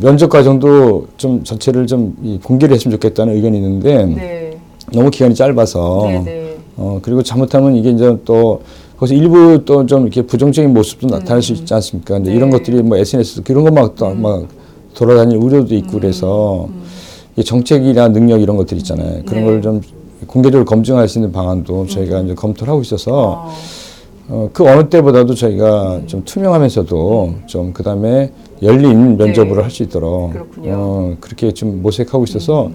면접 0.00 0.28
과정도 0.28 1.06
좀 1.16 1.44
전체를 1.44 1.86
좀 1.86 2.16
이, 2.22 2.38
공개를 2.42 2.74
했으면 2.74 2.92
좋겠다는 2.92 3.34
의견이 3.34 3.58
있는데 3.58 4.04
네. 4.06 4.58
너무 4.92 5.10
기간이 5.10 5.34
짧아서 5.34 6.04
네. 6.06 6.18
네. 6.24 6.56
어, 6.76 6.98
그리고 7.02 7.22
잘못하면 7.22 7.76
이게 7.76 7.90
이제 7.90 8.16
또 8.24 8.62
거기서 8.96 9.14
일부 9.14 9.62
또 9.64 9.84
좀 9.86 10.02
이렇게 10.02 10.22
부정적인 10.22 10.72
모습도 10.72 11.08
나타날 11.08 11.42
수 11.42 11.52
있지 11.52 11.74
않습니까? 11.74 12.14
근데 12.14 12.30
네. 12.30 12.36
이런 12.36 12.50
것들이 12.50 12.82
뭐 12.82 12.96
SNS 12.96 13.42
이런 13.48 13.64
거막막 13.64 14.48
돌아다닐 14.94 15.36
우려도 15.38 15.74
있고 15.74 15.98
그래서 15.98 16.68
이 17.36 17.44
정책이나 17.44 18.08
능력 18.08 18.40
이런 18.40 18.56
것들 18.56 18.78
있잖아요. 18.78 19.22
그런 19.26 19.44
네. 19.44 19.50
걸좀 19.50 19.80
공개적으로 20.26 20.64
검증할 20.64 21.08
수 21.08 21.18
있는 21.18 21.32
방안도 21.32 21.86
저희가 21.88 22.20
이제 22.20 22.34
검토를 22.34 22.70
하고 22.72 22.80
있어서 22.82 23.44
어, 23.46 23.52
어, 24.28 24.48
그 24.52 24.64
어느 24.66 24.88
때보다도 24.88 25.34
저희가 25.34 26.00
좀 26.06 26.24
투명하면서도 26.24 27.34
좀 27.46 27.72
그다음에 27.72 28.30
열린 28.62 29.16
면접을 29.16 29.56
네. 29.56 29.62
할수 29.62 29.82
있도록 29.82 30.32
그렇군요. 30.32 30.72
어, 30.74 31.16
그렇게 31.20 31.52
좀 31.52 31.82
모색하고 31.82 32.24
있어서 32.24 32.70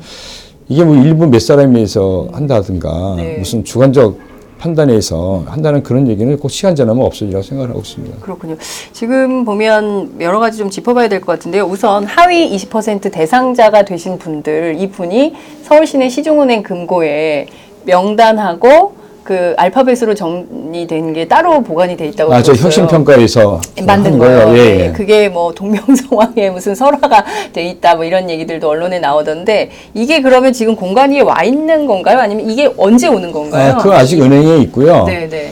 이게 0.67 0.83
뭐 0.83 0.95
일부 0.95 1.25
몇 1.27 1.39
사람에 1.41 1.73
의해서 1.75 2.27
한다든가 2.31 3.15
네. 3.17 3.37
무슨 3.39 3.63
주관적 3.63 4.19
판단에 4.59 4.91
의해서 4.91 5.43
한다는 5.47 5.81
그런 5.81 6.07
얘기는 6.09 6.37
꼭 6.37 6.51
시간 6.51 6.75
지나면 6.75 7.03
없어지라고 7.05 7.41
생각을 7.41 7.69
하고 7.69 7.79
있습니다. 7.79 8.17
그렇군요. 8.19 8.57
지금 8.91 9.45
보면 9.45 10.17
여러 10.19 10.39
가지 10.39 10.57
좀 10.57 10.69
짚어봐야 10.69 11.07
될 11.07 11.21
것 11.21 11.27
같은데요. 11.31 11.63
우선 11.63 12.03
하위 12.03 12.53
20% 12.55 13.09
대상자가 13.11 13.85
되신 13.85 14.19
분들, 14.19 14.75
이 14.77 14.91
분이 14.91 15.33
서울시내 15.63 16.09
시중은행 16.09 16.61
금고에 16.63 17.47
명단하고 17.85 18.98
그 19.23 19.53
알파벳으로 19.57 20.15
정리된 20.15 21.13
게 21.13 21.27
따로 21.27 21.61
보관이 21.61 21.95
돼 21.97 22.07
있다고 22.07 22.33
아, 22.33 22.41
저 22.41 22.53
들었어요. 22.53 22.65
혁신평가에서 22.65 23.61
만든 23.85 24.13
한 24.13 24.19
거예요. 24.19 24.49
예, 24.49 24.53
네, 24.53 24.85
예. 24.88 24.91
그게 24.91 25.29
뭐 25.29 25.53
동명성황에 25.53 26.49
무슨 26.51 26.73
설화가 26.75 27.25
돼 27.53 27.63
있다 27.65 27.95
뭐 27.95 28.05
이런 28.05 28.29
얘기들도 28.29 28.67
언론에 28.67 28.99
나오던데 28.99 29.69
이게 29.93 30.21
그러면 30.21 30.53
지금 30.53 30.75
공간 30.75 31.11
위에 31.11 31.21
와 31.21 31.43
있는 31.43 31.85
건가요? 31.85 32.19
아니면 32.19 32.49
이게 32.49 32.71
언제 32.77 33.07
오는 33.07 33.31
건가요? 33.31 33.73
아, 33.73 33.77
그거 33.77 33.93
아직 33.95 34.21
은행에 34.21 34.57
있고요. 34.63 35.05
네, 35.05 35.27
네. 35.29 35.51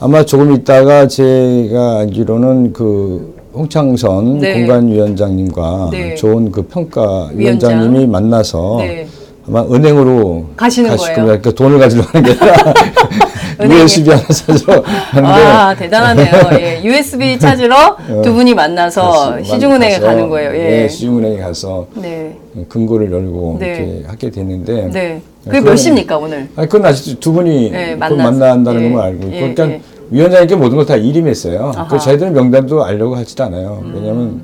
아마 0.00 0.24
조금 0.24 0.52
있다가 0.52 1.08
제가 1.08 1.98
알기로는 2.00 2.72
그 2.72 3.36
홍창선 3.52 4.38
네. 4.38 4.54
공간위원장님과 4.54 5.88
네. 5.90 6.14
좋은 6.14 6.52
그 6.52 6.62
평가 6.62 7.28
위원장. 7.34 7.70
위원장님이 7.70 8.06
만나서 8.06 8.76
네. 8.78 9.06
아마 9.48 9.62
은행으로 9.62 10.44
가시는 10.56 10.94
거예요? 10.96 11.14
그러니까 11.14 11.50
돈을 11.50 11.78
가지러 11.78 12.04
가는 12.04 12.22
게 12.30 12.38
아니라. 12.38 12.74
USB 13.60 14.08
하나 14.10 14.22
사서 14.28 14.82
하는데 14.84 15.34
아 15.34 15.74
대단하네요. 15.74 16.30
예. 16.60 16.80
USB 16.84 17.36
찾으러 17.40 17.96
두 18.22 18.32
분이 18.32 18.54
만나서 18.54 19.42
시중은행에 19.42 19.94
가서, 19.94 20.06
가는 20.06 20.28
거예요. 20.28 20.50
예. 20.52 20.58
네, 20.82 20.88
시중은행에 20.88 21.38
가서 21.38 21.88
네. 21.96 22.36
금고를 22.68 23.10
열고 23.10 23.56
네. 23.58 23.66
이렇게 23.66 24.02
하게 24.06 24.30
됐는데 24.30 24.90
네. 24.92 25.20
그게 25.44 25.58
그거는- 25.58 25.64
몇 25.64 25.76
시입니까 25.76 26.18
오늘? 26.18 26.48
아니, 26.54 26.68
그건 26.68 26.86
아직 26.86 27.18
두 27.18 27.32
분이 27.32 27.70
네, 27.70 27.96
만난다는 27.96 28.80
예, 28.80 28.88
것만 28.90 29.04
알고 29.06 29.22
있고, 29.24 29.34
예, 29.36 29.40
그러니까 29.40 29.70
예. 29.70 29.80
위원장님께 30.10 30.54
모든 30.56 30.76
걸 30.76 30.86
다. 30.86 30.94
음. 31.76 31.86
그 31.88 31.98
저희들은 31.98 32.32
명단도 32.34 32.84
알려고 32.84 33.16
하지도 33.16 33.44
않아요. 33.44 33.82
왜냐하면 33.92 34.40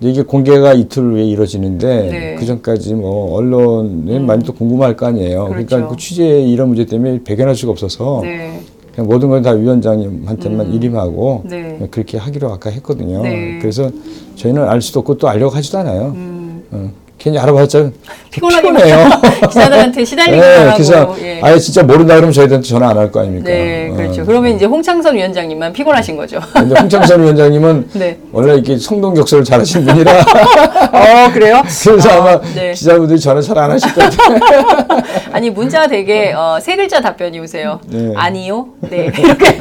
이게 0.00 0.22
공개가 0.22 0.74
이틀 0.74 1.02
후에 1.04 1.24
이루어지는데 1.24 1.86
네. 2.10 2.34
음. 2.34 2.36
그 2.38 2.44
전까지 2.46 2.94
뭐 2.94 3.34
언론에 3.34 4.18
많이 4.18 4.44
또 4.44 4.52
궁금할 4.52 4.96
거 4.96 5.06
아니에요. 5.06 5.46
그러니까 5.48 5.76
그렇죠. 5.76 5.88
그 5.90 5.96
취재 5.96 6.42
이런 6.42 6.68
문제 6.68 6.84
때문에 6.84 7.20
배견할 7.24 7.54
수가 7.54 7.72
없어서 7.72 8.20
네. 8.22 8.60
그냥 8.94 9.08
모든 9.08 9.28
걸 9.28 9.42
다 9.42 9.50
위원장님한테만 9.52 10.72
일임하고 10.74 11.42
네. 11.44 11.88
그렇게 11.90 12.18
하기로 12.18 12.50
아까 12.52 12.70
했거든요. 12.70 13.22
네. 13.22 13.58
그래서 13.60 13.90
저희는 14.36 14.64
알 14.68 14.82
수도 14.82 15.00
없고 15.00 15.16
또 15.18 15.28
알려고 15.28 15.54
하지도 15.54 15.78
않아요. 15.78 16.12
음. 16.14 16.62
어, 16.72 16.90
괜히 17.18 17.38
알아봤자 17.38 17.90
피곤해요. 18.30 19.08
기자들한테 19.48 20.04
시달리기만 20.04 20.66
네. 20.66 20.72
그래서 20.74 21.16
예. 21.22 21.40
아예 21.42 21.58
진짜 21.58 21.82
모른다 21.82 22.14
그러면 22.14 22.32
저희한테 22.32 22.60
전화 22.68 22.90
안 22.90 22.98
할 22.98 23.10
거 23.10 23.20
아닙니까? 23.20 23.48
네, 23.48 23.90
그렇죠. 23.96 24.22
어. 24.22 24.24
그러면 24.26 24.54
이제 24.54 24.66
홍창선 24.66 25.16
위원장님만 25.16 25.72
피곤하신 25.72 26.16
거죠. 26.18 26.38
근데 26.52 26.78
홍창선 26.78 27.22
위원장님은 27.22 27.88
네. 27.94 28.18
원래 28.32 28.54
이렇게 28.54 28.76
성동격설을 28.76 29.44
잘하시는 29.44 29.86
분이라 29.86 30.12
어, 30.92 31.32
그래요? 31.32 31.62
그래서 31.84 32.10
아, 32.10 32.14
아마 32.16 32.40
네. 32.54 32.72
기자분들이 32.72 33.18
전화 33.18 33.40
잘 33.40 33.56
안 33.56 33.70
하실 33.70 33.92
것 33.94 34.02
같아요. 34.10 34.84
아니 35.32 35.48
문자가 35.48 35.86
되게 35.86 36.32
어, 36.36 36.58
세 36.60 36.76
글자 36.76 37.00
답변이 37.00 37.40
오세요. 37.40 37.80
네. 37.88 38.12
아니요. 38.14 38.68
네 38.80 39.10
이렇게. 39.18 39.58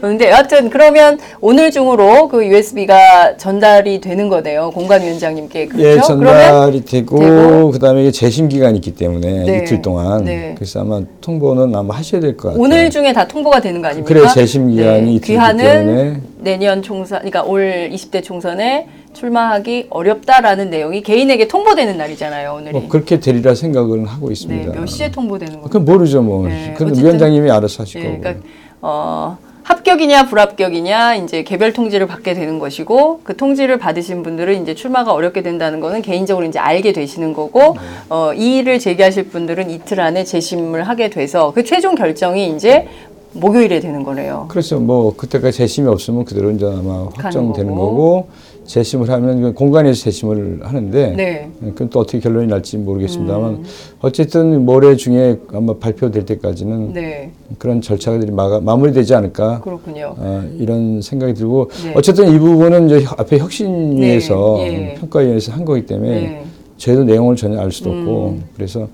그런데 0.00 0.30
여하튼 0.30 0.70
그러면 0.70 1.18
오늘 1.40 1.72
중으로 1.72 2.28
그 2.28 2.46
USB가 2.46 3.36
전달이 3.36 4.00
되는 4.00 4.28
거네요. 4.28 4.70
공관 4.70 5.02
위원장님께 5.02 5.66
그렇죠? 5.66 6.12
예, 6.14 6.16
그러면 6.16 6.51
전달이 6.52 6.84
되고, 6.84 7.18
되고. 7.18 7.70
그다음에 7.70 8.02
이게 8.02 8.10
재심 8.10 8.48
기간이 8.48 8.76
있기 8.78 8.94
때문에 8.94 9.44
네. 9.44 9.58
이틀 9.62 9.80
동안 9.82 10.24
네. 10.24 10.52
그래서 10.56 10.80
아마 10.80 11.00
통보는 11.20 11.74
아마 11.74 11.96
하셔야 11.96 12.20
될 12.20 12.36
것 12.36 12.48
같아요. 12.48 12.62
오늘 12.62 12.90
중에 12.90 13.12
다 13.12 13.26
통보가 13.26 13.60
되는 13.60 13.80
거 13.80 13.88
아닙니까? 13.88 14.08
그래 14.08 14.26
재심 14.32 14.68
기간이 14.70 15.20
네. 15.20 15.26
귀하는 15.26 15.64
때문에 15.64 16.20
내년 16.38 16.82
총선, 16.82 17.18
그러니까 17.20 17.42
올 17.42 17.90
20대 17.92 18.22
총선에 18.22 18.88
출마하기 19.14 19.88
어렵다라는 19.90 20.70
내용이 20.70 21.02
개인에게 21.02 21.48
통보되는 21.48 21.96
날이잖아요. 21.96 22.54
오늘이. 22.54 22.72
뭐 22.72 22.88
그렇게 22.88 23.20
되리라 23.20 23.54
생각은 23.54 24.06
하고 24.06 24.26
네, 24.28 24.32
있습니다. 24.32 24.72
몇 24.72 24.86
시에 24.86 25.10
통보되는 25.10 25.54
건가요? 25.54 25.68
그건 25.70 25.84
모르죠 25.84 26.22
뭐. 26.22 26.46
네, 26.48 26.74
그건 26.76 26.96
위원장님이 26.96 27.50
알아서 27.50 27.82
하실 27.82 28.00
예, 28.00 28.06
거고. 28.08 28.20
그러니까 28.20 28.46
어, 28.80 29.38
합격이냐 29.64 30.26
불합격이냐 30.26 31.16
이제 31.16 31.42
개별 31.42 31.72
통지를 31.72 32.06
받게 32.06 32.34
되는 32.34 32.58
것이고 32.58 33.20
그 33.22 33.36
통지를 33.36 33.78
받으신 33.78 34.22
분들은 34.22 34.62
이제 34.62 34.74
출마가 34.74 35.12
어렵게 35.12 35.42
된다는 35.42 35.80
거는 35.80 36.02
개인적으로 36.02 36.46
이제 36.46 36.58
알게 36.58 36.92
되시는 36.92 37.32
거고 37.32 37.76
어, 38.08 38.32
이의를 38.34 38.78
제기하실 38.78 39.28
분들은 39.28 39.70
이틀 39.70 40.00
안에 40.00 40.24
재심을 40.24 40.88
하게 40.88 41.10
돼서 41.10 41.52
그 41.52 41.64
최종 41.64 41.94
결정이 41.94 42.54
이제 42.54 42.88
목요일에 43.34 43.80
되는 43.80 44.02
거네요. 44.02 44.46
그렇죠. 44.48 44.78
뭐 44.80 45.14
그때까지 45.16 45.58
재심이 45.58 45.88
없으면 45.88 46.24
그대로 46.24 46.50
이제 46.50 46.66
아마 46.66 47.08
확정되는 47.14 47.74
거고. 47.74 47.90
거고 47.90 48.28
재심을 48.64 49.10
하면 49.10 49.54
공간에서 49.54 50.04
재심을 50.04 50.60
하는데 50.62 51.14
네. 51.16 51.50
그건 51.60 51.90
또 51.90 52.00
어떻게 52.00 52.20
결론이 52.20 52.46
날지 52.46 52.78
모르겠습니다만 52.78 53.64
어쨌든 54.00 54.64
모레 54.64 54.96
중에 54.96 55.38
아마 55.52 55.74
발표될 55.74 56.24
때까지는 56.24 56.92
네. 56.92 57.32
그런 57.58 57.80
절차들이 57.80 58.30
마가, 58.30 58.60
마무리되지 58.60 59.14
않을까 59.14 59.60
그렇군요. 59.60 60.14
어, 60.16 60.44
이런 60.58 61.02
생각이 61.02 61.34
들고 61.34 61.70
네. 61.84 61.92
어쨌든 61.96 62.32
이 62.32 62.38
부분은 62.38 62.86
이제 62.86 63.04
앞에 63.16 63.38
혁신위에서 63.38 64.54
네, 64.58 64.90
예. 64.92 64.94
평가위원회에서 65.00 65.52
한 65.52 65.64
거기 65.64 65.84
때문에 65.84 66.10
네. 66.20 66.44
저희도 66.76 67.04
내용을 67.04 67.36
전혀 67.36 67.60
알 67.60 67.72
수도 67.72 67.90
없고 67.90 68.28
음. 68.28 68.44
그래서 68.54 68.88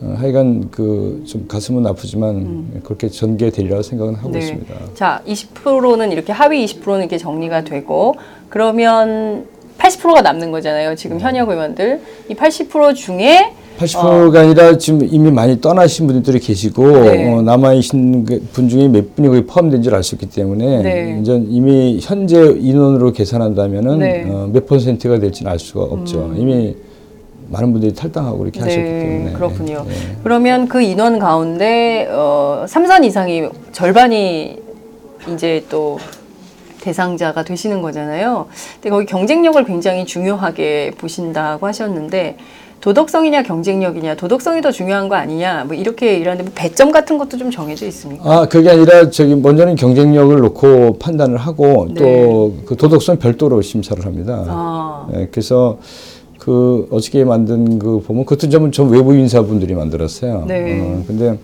어, 0.00 0.14
하여간 0.18 0.70
그 0.70 1.22
좀 1.26 1.46
가슴은 1.48 1.86
아프지만 1.86 2.80
그렇게 2.84 3.08
전개되리라 3.08 3.82
생각은 3.82 4.14
하고 4.14 4.28
음. 4.28 4.32
네. 4.32 4.38
있습니다. 4.38 4.74
자, 4.94 5.20
20%는 5.26 6.12
이렇게 6.12 6.32
하위 6.32 6.64
20%는 6.64 7.00
이렇게 7.00 7.18
정리가 7.18 7.64
되고 7.64 8.14
그러면 8.48 9.46
80%가 9.78 10.22
남는 10.22 10.50
거잖아요. 10.50 10.94
지금 10.96 11.20
현역 11.20 11.48
의원들. 11.50 12.00
이 12.28 12.34
80% 12.34 12.94
중에 12.94 13.52
80%가 13.78 14.40
아니라 14.40 14.76
지금 14.76 15.06
이미 15.08 15.30
많이 15.30 15.60
떠나신 15.60 16.06
분들이 16.08 16.40
계시고 16.40 16.88
네. 17.02 17.32
어, 17.32 17.42
남아있는 17.42 18.24
그분 18.24 18.68
중에 18.68 18.88
몇 18.88 19.14
분이 19.14 19.28
거기 19.28 19.44
포함된 19.44 19.82
줄 19.82 19.94
알 19.94 20.02
수 20.02 20.14
있기 20.16 20.26
때문에 20.30 20.82
네. 20.82 21.18
이제 21.20 21.40
이미 21.48 21.98
현재 22.02 22.56
인원으로 22.58 23.12
계산한다면은 23.12 23.98
네. 24.00 24.24
어, 24.28 24.48
몇 24.52 24.66
퍼센트가 24.66 25.18
될지는 25.20 25.52
알 25.52 25.58
수가 25.60 25.82
없죠. 25.84 26.32
이미 26.36 26.74
많은 27.50 27.72
분들이 27.72 27.94
탈당하고 27.94 28.44
이렇게 28.44 28.60
하셨기 28.60 28.82
때문에 28.82 29.24
네, 29.24 29.32
그렇군요. 29.32 29.84
네. 29.88 29.94
그러면 30.22 30.68
그 30.68 30.80
인원 30.80 31.18
가운데 31.18 32.06
어, 32.10 32.64
3선 32.68 33.04
이상이 33.04 33.48
절반이 33.72 34.58
이제 35.32 35.64
또 35.68 35.98
대상자가 36.80 37.44
되시는 37.44 37.82
거잖아요. 37.82 38.46
근데 38.74 38.90
거기 38.90 39.06
경쟁력을 39.06 39.62
굉장히 39.64 40.04
중요하게 40.04 40.92
보신다고 40.98 41.66
하셨는데 41.66 42.36
도덕성이냐 42.80 43.42
경쟁력이냐 43.42 44.14
도덕성이 44.14 44.60
더 44.62 44.70
중요한 44.70 45.08
거 45.08 45.16
아니냐 45.16 45.64
뭐 45.64 45.74
이렇게 45.74 46.16
일하는데 46.16 46.44
뭐 46.44 46.52
배점 46.54 46.92
같은 46.92 47.18
것도 47.18 47.36
좀 47.36 47.50
정해져 47.50 47.86
있습니까? 47.86 48.22
아 48.24 48.46
그게 48.46 48.70
아니라 48.70 49.10
저기 49.10 49.34
먼저는 49.34 49.74
경쟁력을 49.74 50.36
놓고 50.38 50.98
판단을 50.98 51.38
하고 51.38 51.88
네. 51.92 52.00
또그 52.00 52.76
도덕성 52.76 53.18
별도로 53.18 53.60
심사를 53.62 54.04
합니다. 54.04 54.44
아, 54.46 55.08
예, 55.14 55.28
그래서 55.30 55.78
그 56.38 56.86
어저께 56.90 57.24
만든 57.24 57.78
그 57.78 58.00
보면 58.00 58.24
그것도 58.24 58.48
좀, 58.48 58.70
좀 58.70 58.90
외부 58.90 59.14
인사분들이 59.14 59.74
만들었어요. 59.74 60.44
네. 60.46 60.80
어, 60.80 61.04
근데 61.06 61.38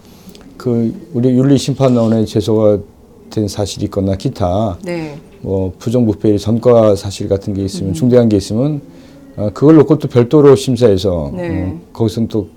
그 0.57 0.95
우리 1.13 1.31
윤리심판원에 1.31 2.25
제소가 2.25 2.79
된 3.31 3.49
사실이 3.49 3.87
있거나 3.87 4.15
기타 4.17 4.79
네. 4.85 5.17
뭐 5.41 5.73
부정부패 5.79 6.39
전과 6.39 6.95
사실 6.97 7.29
같은 7.29 7.53
게 7.55 7.63
음. 7.63 7.67
있으면 7.67 7.93
중대한 7.93 8.29
게 8.29 8.37
있으면 8.37 8.81
어, 9.37 9.51
그걸 9.53 9.77
놓고 9.77 9.99
또 9.99 10.09
별도로 10.09 10.55
심사해서 10.55 11.33
네. 11.35 11.63
어, 11.63 11.81
거기서는 11.93 12.29
또 12.29 12.49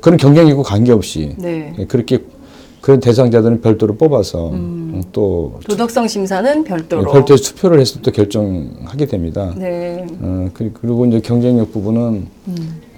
그런 0.00 0.18
경쟁이고 0.18 0.64
관계없이 0.64 1.36
네. 1.38 1.72
예, 1.78 1.84
그렇게 1.86 2.18
그런 2.80 2.98
대상자들은 2.98 3.60
별도로 3.60 3.94
뽑아서 3.94 4.50
음, 4.50 4.81
또 5.12 5.54
도덕성 5.68 6.06
심사는 6.08 6.64
별도로. 6.64 7.02
예, 7.08 7.12
별도의 7.12 7.38
투표를 7.38 7.80
해서 7.80 7.98
또 8.02 8.10
결정하게 8.10 9.06
됩니다. 9.06 9.52
네. 9.56 10.06
어, 10.20 10.48
그- 10.54 10.70
그리고 10.72 11.06
이제 11.06 11.20
경쟁력 11.20 11.72
부분은 11.72 12.26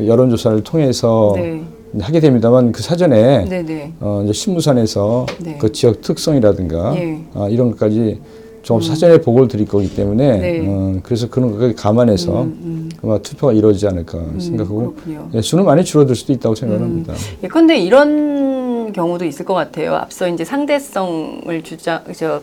여론조사를 0.00 0.62
통해서 0.62 1.34
음. 1.36 1.66
네. 1.92 2.04
하게 2.04 2.18
됩니다만 2.20 2.72
그 2.72 2.82
사전에 2.82 3.44
네, 3.44 3.62
네. 3.62 3.92
어, 4.00 4.22
이제 4.24 4.32
신무산에서 4.32 5.26
네. 5.40 5.56
그 5.60 5.70
지역 5.72 6.00
특성이라든가 6.00 6.96
예. 6.96 7.02
음. 7.04 7.26
아, 7.34 7.48
이런 7.48 7.70
것까지 7.70 8.20
좀 8.62 8.80
사전에 8.80 9.18
보고를 9.18 9.46
드릴 9.46 9.66
거기 9.68 9.94
때문에 9.94 10.38
네. 10.38 10.64
어, 10.66 10.98
그래서 11.02 11.28
그런 11.28 11.52
것까지 11.52 11.74
감안해서 11.74 12.42
음, 12.44 12.88
아마 13.02 13.18
투표가 13.18 13.52
이루어지지 13.52 13.86
않을까 13.86 14.16
음, 14.18 14.40
생각하고 14.40 14.94
그렇군요. 14.94 15.28
예, 15.34 15.42
수는 15.42 15.64
많이 15.66 15.84
줄어들 15.84 16.14
수도 16.16 16.32
있다고 16.32 16.54
생각합니다. 16.54 17.12
예컨대 17.44 17.76
이런 17.78 18.63
경우도 18.92 19.24
있을 19.24 19.44
것 19.44 19.54
같아요. 19.54 19.94
앞서 19.94 20.28
이제 20.28 20.44
상대성을 20.44 21.62
주장, 21.62 22.02
저 22.16 22.42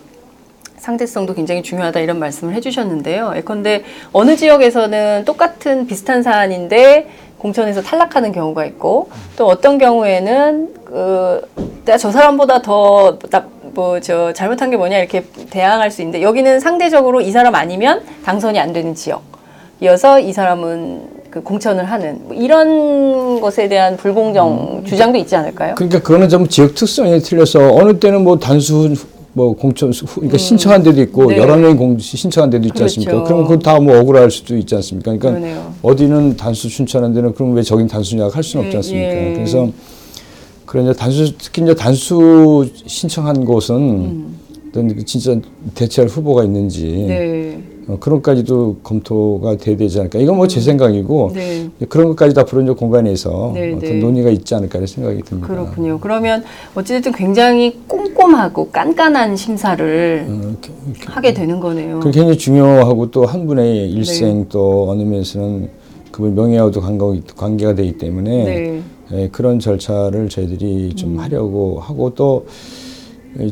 상대성도 0.78 1.36
굉장히 1.36 1.62
중요하다 1.62 2.00
이런 2.00 2.18
말씀을 2.18 2.56
해주셨는데요. 2.56 3.34
예컨대 3.36 3.84
어느 4.12 4.36
지역에서는 4.36 5.26
똑같은 5.26 5.86
비슷한 5.86 6.24
사안인데 6.24 7.08
공천에서 7.38 7.82
탈락하는 7.82 8.32
경우가 8.32 8.66
있고 8.66 9.10
또 9.38 9.48
어떤 9.48 9.78
경우에는 9.78 10.74
그 10.86 11.48
내가 11.86 11.98
저 11.98 12.12
사람보다 12.12 12.62
더뭐저 12.62 14.34
잘못한 14.34 14.72
게 14.72 14.78
뭐냐 14.78 14.98
이렇게 14.98 15.24
대항할 15.52 15.92
수 15.92 16.02
있는데 16.02 16.22
여기는 16.24 16.60
상대적으로 16.60 17.22
이 17.22 17.32
사람 17.32 17.56
아니면 17.56 18.04
당선이 18.26 18.60
안 18.60 18.74
되는 18.74 18.96
지역. 18.96 19.24
이어서 19.82 20.20
이 20.20 20.34
사람은 20.34 21.21
그 21.32 21.42
공천을 21.42 21.86
하는 21.86 22.20
뭐 22.26 22.36
이런 22.36 23.40
것에 23.40 23.70
대한 23.70 23.96
불공정 23.96 24.84
주장도 24.86 25.18
있지 25.20 25.34
않을까요? 25.36 25.76
그러니까 25.76 26.00
그거는 26.02 26.28
좀 26.28 26.46
지역 26.48 26.76
특성이 26.76 27.18
틀려서 27.22 27.74
어느 27.74 27.98
때는 27.98 28.24
뭐 28.26 28.38
단순 28.38 28.98
뭐 29.34 29.56
공천 29.56 29.92
후- 29.94 30.06
그러니까 30.16 30.38
신청한 30.38 30.84
데도 30.84 31.02
있고 31.04 31.28
네. 31.28 31.38
여러 31.38 31.56
명이 31.56 31.76
공 31.78 31.98
신청한 31.98 32.50
데도 32.50 32.66
있지 32.66 32.74
그렇죠. 32.74 32.84
않습니까? 33.00 33.24
그럼 33.24 33.44
그거 33.44 33.58
다 33.60 33.80
뭐 33.80 33.98
억울할 33.98 34.30
수도 34.30 34.58
있지 34.58 34.76
않습니까? 34.76 35.12
그러니까 35.18 35.30
그러네요. 35.30 35.74
어디는 35.82 36.36
단수 36.36 36.68
신청한 36.68 37.14
데는 37.14 37.34
그럼 37.34 37.54
왜 37.56 37.64
저긴 37.64 37.88
단수냐고 37.88 38.30
할 38.32 38.44
수는 38.44 38.66
없지 38.66 38.76
예, 38.76 38.78
않습니까? 38.80 39.16
예. 39.16 39.34
그래서 39.34 39.70
그런 40.66 40.86
이제 40.90 40.94
단수 41.00 41.38
특히 41.38 41.62
이제 41.64 41.74
단수 41.74 42.68
신청한 42.86 43.46
곳은 43.46 43.76
음. 43.78 44.38
어떤 44.70 45.06
진짜 45.06 45.36
대체할 45.76 46.10
후보가 46.10 46.44
있는지 46.44 47.06
네. 47.08 47.58
어, 47.88 47.98
그런 48.00 48.22
것까지도 48.22 48.78
검토가 48.84 49.58
돼야 49.58 49.76
되지 49.76 50.00
않을까. 50.00 50.20
이건 50.20 50.36
뭐 50.38 50.48
제 50.48 50.60
생각이고 50.60 51.32
네. 51.34 51.70
그런 51.90 52.08
것까지 52.10 52.36
다 52.36 52.44
이제 52.44 52.76
공간에서 52.76 53.52
네, 53.54 53.70
어떤 53.74 53.80
네. 53.80 54.00
논의가 54.00 54.30
있지 54.30 54.54
않을까 54.54 54.76
하는 54.76 54.88
생각이 54.88 55.22
듭니다. 55.24 55.48
그렇군요. 55.48 56.00
그러면 56.00 56.44
어찌됐든 56.76 57.12
굉장히 57.14 57.80
꼼꼼하고 57.88 58.70
깐깐한 58.70 59.36
심사를 59.36 60.26
어, 60.30 60.54
그- 60.62 60.70
그- 61.00 61.12
하게 61.12 61.34
되는 61.34 61.60
거네요. 61.60 62.00
그게 62.00 62.12
굉장히 62.12 62.38
중요하고 62.38 63.10
또 63.12 63.26
한 63.26 63.46
분의 63.48 63.90
일생 63.92 64.40
네. 64.42 64.46
또 64.50 64.90
어느 64.90 65.02
면에서는 65.04 65.70
그분 66.12 66.36
명예와도 66.36 66.82
관계, 66.82 67.22
관계가 67.36 67.76
되기 67.76 67.98
때문에 67.98 68.44
네. 68.44 68.82
예, 69.14 69.28
그런 69.30 69.60
절차를 69.60 70.30
저희들이 70.30 70.90
음. 70.92 70.96
좀 70.96 71.20
하려고 71.20 71.80
하고 71.80 72.14
또 72.14 72.46
예, 72.48 72.52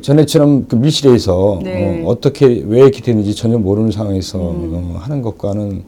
전에처럼 0.02 0.68
그 0.68 0.76
밀실에서 0.76 1.62
네. 1.64 2.04
어, 2.06 2.20
떻게 2.20 2.64
왜 2.68 2.80
이렇게 2.80 3.02
되는지 3.02 3.34
전혀 3.34 3.58
모르는 3.58 3.92
상황에서 3.92 4.38
음. 4.38 4.94
어, 4.96 5.00
하는 5.00 5.22
것과는 5.22 5.84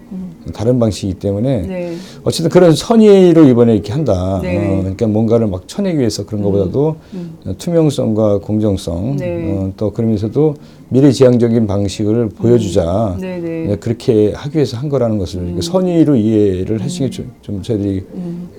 다른 0.54 0.80
방식이기 0.80 1.20
때문에 1.20 1.62
네. 1.62 1.96
어쨌든 2.24 2.50
그런 2.50 2.74
선의로 2.74 3.46
이번에 3.46 3.74
이렇게 3.74 3.92
한다. 3.92 4.40
네. 4.42 4.58
어, 4.58 4.80
그러니까 4.80 5.08
뭔가를 5.08 5.48
막 5.48 5.68
쳐내기 5.68 6.00
위해서 6.00 6.26
그런 6.26 6.42
것보다도 6.42 6.96
어, 7.46 7.54
투명성과 7.58 8.40
공정성 8.40 9.18
네. 9.18 9.52
어, 9.52 9.74
또 9.76 9.92
그러면서도 9.92 10.56
미래지향적인 10.96 11.68
방식을 11.68 12.30
보여주자. 12.30 13.16
네, 13.18 13.40
네. 13.40 13.66
네, 13.66 13.76
그렇게 13.78 14.34
하기 14.36 14.58
위해서 14.58 14.76
한 14.76 14.90
거라는 14.90 15.18
것을 15.20 15.46
이렇게 15.48 15.62
선의로 15.62 16.18
이해를 16.18 16.82
하시기 16.84 17.10
좀, 17.10 17.32
좀 17.42 17.62
저희들이 17.62 18.04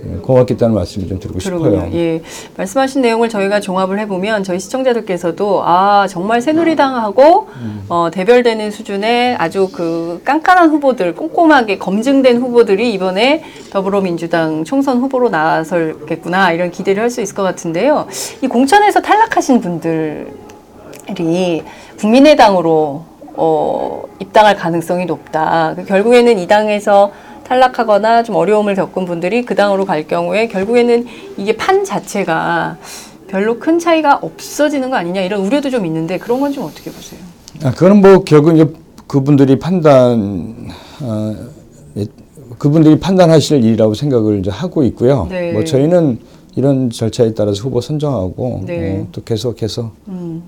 예, 0.05 0.15
고맙겠다는 0.17 0.73
말씀을 0.73 1.07
좀 1.09 1.19
드리고 1.19 1.37
그러군요. 1.37 1.85
싶어요. 1.85 1.91
예. 1.93 2.21
말씀하신 2.57 3.03
내용을 3.03 3.29
저희가 3.29 3.59
종합을 3.59 3.99
해보면 3.99 4.43
저희 4.43 4.59
시청자들께서도 4.59 5.61
아, 5.63 6.07
정말 6.09 6.41
새누리당하고 6.41 7.47
어, 7.89 8.09
대별되는 8.11 8.71
수준의 8.71 9.35
아주 9.35 9.69
그 9.71 10.19
깐깐한 10.25 10.71
후보들, 10.71 11.13
꼼꼼하게 11.13 11.77
검증된 11.77 12.41
후보들이 12.41 12.93
이번에 12.93 13.43
더불어민주당 13.69 14.63
총선 14.63 14.97
후보로 14.99 15.29
나설겠구나 15.29 16.51
이런 16.51 16.71
기대를 16.71 17.03
할 17.03 17.13
수 17.13 17.21
있을 17.21 17.35
것 17.35 17.43
같은데요. 17.43 18.07
이 18.41 18.47
공천에서 18.47 18.99
탈락하신 19.03 19.61
분들 19.61 20.25
이 21.19 21.61
국민의당으로 21.99 23.03
어, 23.35 24.03
입당할 24.19 24.55
가능성이 24.55 25.05
높다. 25.05 25.73
그 25.75 25.85
결국에는 25.85 26.37
이 26.39 26.47
당에서 26.47 27.11
탈락하거나 27.43 28.23
좀 28.23 28.35
어려움을 28.35 28.75
겪은 28.75 29.05
분들이 29.05 29.43
그 29.43 29.55
당으로 29.55 29.85
갈 29.85 30.07
경우에 30.07 30.47
결국에는 30.47 31.05
이게 31.37 31.57
판 31.57 31.83
자체가 31.83 32.77
별로 33.27 33.59
큰 33.59 33.79
차이가 33.79 34.17
없어지는 34.21 34.89
거 34.89 34.95
아니냐 34.95 35.21
이런 35.21 35.41
우려도 35.41 35.69
좀 35.69 35.85
있는데 35.85 36.17
그런 36.19 36.39
건 36.39 36.53
좀 36.53 36.63
어떻게 36.65 36.91
보세요? 36.91 37.19
아, 37.63 37.71
그건 37.71 38.01
뭐 38.01 38.23
결국 38.23 38.53
이제 38.55 38.71
그분들이 39.07 39.59
판단, 39.59 40.67
어, 41.01 41.35
예, 41.97 42.05
그분들이 42.57 42.99
판단하실 42.99 43.63
일이라고 43.63 43.93
생각을 43.95 44.39
이제 44.39 44.49
하고 44.51 44.83
있고요. 44.83 45.27
네. 45.29 45.51
뭐 45.51 45.63
저희는 45.63 46.19
이런 46.55 46.89
절차에 46.91 47.33
따라서 47.33 47.63
후보 47.63 47.81
선정하고 47.81 48.61
네. 48.65 48.99
어, 49.01 49.07
또 49.11 49.23
계속해서 49.23 49.91
음, 50.07 50.43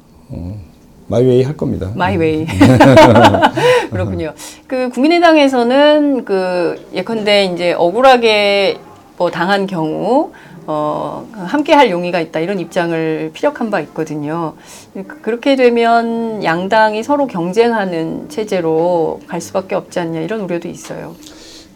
my 1.08 1.22
way 1.22 1.44
할 1.44 1.56
겁니다. 1.56 1.92
my 1.96 2.12
way. 2.12 2.46
그렇군요. 3.92 4.34
그 4.68 4.90
국민의당에서는 4.90 6.26
그 6.26 6.88
예컨대 6.94 7.46
이제 7.46 7.74
억울하게 7.74 8.78
뭐 9.18 9.30
당한 9.30 9.68
경우 9.68 10.32
어, 10.68 11.28
함께 11.32 11.74
할 11.74 11.92
용의가 11.92 12.20
있다 12.20 12.40
이런 12.40 12.60
입장을 12.60 13.30
피력한 13.34 13.70
바 13.70 13.80
있거든요. 13.82 14.54
그- 14.96 15.22
그렇게 15.22 15.56
되면 15.56 16.44
양당이 16.44 17.04
서로 17.04 17.28
경쟁하는 17.28 18.28
체제로 18.30 19.20
갈 19.28 19.40
수밖에 19.42 19.76
없지 19.76 20.00
않냐 20.00 20.22
이런 20.22 20.42
우려도 20.42 20.68
있어요. 20.68 21.14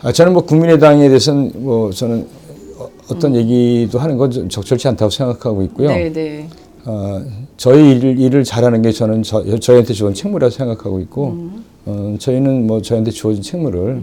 아, 0.01 0.11
저는 0.11 0.33
뭐 0.33 0.43
국민의당에 0.43 1.07
대해서는 1.07 1.51
뭐 1.57 1.91
저는 1.91 2.25
어- 2.79 2.89
어떤 3.11 3.35
얘기도 3.35 3.99
하는 3.99 4.17
건좀 4.17 4.49
적절치 4.49 4.87
않다고 4.87 5.11
생각하고 5.11 5.61
있고요. 5.63 5.89
네, 5.89 6.11
네. 6.11 6.47
어, 6.85 7.21
저희 7.59 7.91
일을, 7.91 8.17
일을 8.17 8.43
잘하는 8.45 8.81
게 8.81 8.93
저는 8.93 9.21
저, 9.23 9.43
저희한테 9.59 9.93
주어진 9.93 10.15
책무라고 10.15 10.49
생각하고 10.49 11.01
있고, 11.01 11.49
어, 11.85 12.15
저희는 12.17 12.65
뭐 12.65 12.81
저희한테 12.81 13.11
주어진 13.11 13.43
책무를 13.43 14.01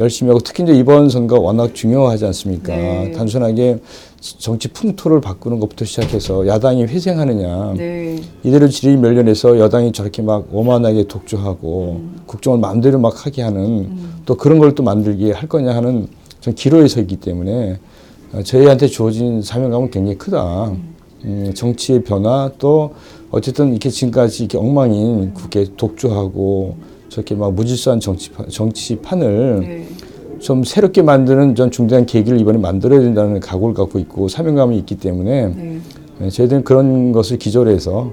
열심히 0.00 0.30
하고 0.30 0.40
특히 0.40 0.64
이제 0.64 0.72
이번 0.74 1.08
선거 1.08 1.38
워낙 1.38 1.76
중요하지 1.76 2.26
않습니까? 2.26 2.74
네. 2.74 3.12
단순하게 3.12 3.78
정치 4.18 4.66
풍토를 4.68 5.20
바꾸는 5.20 5.60
것부터 5.60 5.84
시작해서 5.84 6.44
야당이 6.48 6.84
회생하느냐 6.84 7.74
네. 7.76 8.20
이대로 8.42 8.66
질이 8.68 8.96
멸련해서 8.96 9.58
여당이 9.60 9.92
저렇게 9.92 10.22
막 10.22 10.48
오만하게 10.50 11.04
독주하고 11.04 12.00
국정을 12.26 12.58
마음대로 12.58 12.98
막 12.98 13.24
하게 13.26 13.42
하는 13.42 13.90
또 14.26 14.34
그런 14.36 14.58
걸 14.58 14.74
또 14.74 14.82
만들게 14.82 15.30
할 15.32 15.48
거냐 15.48 15.72
하는 15.76 16.08
전 16.40 16.54
기로에 16.54 16.88
서 16.88 17.00
있기 17.00 17.16
때문에 17.16 17.78
어, 18.32 18.42
저희한테 18.42 18.88
주어진 18.88 19.40
사명감은 19.42 19.90
굉장히 19.92 20.16
크다. 20.18 20.70
음, 20.70 20.94
정치의 21.54 22.04
변화 22.04 22.50
또 22.58 22.94
어쨌든 23.30 23.70
이렇게 23.70 23.90
지금까지 23.90 24.44
이렇게 24.44 24.58
엉망인 24.58 25.34
국회 25.34 25.64
독주하고 25.76 26.76
저렇게 27.08 27.34
막 27.34 27.52
무질서한 27.54 28.00
정치판, 28.00 28.48
정치판을 28.48 29.60
네. 29.60 29.86
좀 30.40 30.64
새롭게 30.64 31.02
만드는 31.02 31.54
전 31.54 31.70
중대한 31.70 32.04
계기를 32.04 32.40
이번에 32.40 32.58
만들어야 32.58 33.00
된다는 33.00 33.38
각오를 33.38 33.74
갖고 33.74 33.98
있고 33.98 34.28
사명감이 34.28 34.76
있기 34.78 34.96
때문에 34.96 35.46
네. 35.48 35.78
네, 36.18 36.30
저희들은 36.30 36.64
그런 36.64 37.12
것을 37.12 37.38
기조로 37.38 37.70
해서 37.70 38.12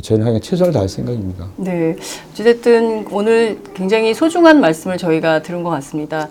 저희는 0.00 0.26
그냥 0.26 0.40
최선을 0.40 0.72
다할 0.72 0.88
생각입니다. 0.88 1.48
네. 1.56 1.96
어쨌든 2.32 3.06
오늘 3.10 3.58
굉장히 3.74 4.12
소중한 4.14 4.60
말씀을 4.60 4.98
저희가 4.98 5.42
들은 5.42 5.62
것 5.62 5.70
같습니다. 5.70 6.28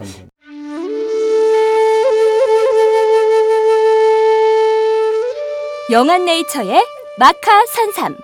영한네이처의 5.92 6.82
마카 7.20 7.66
산삼. 7.66 8.16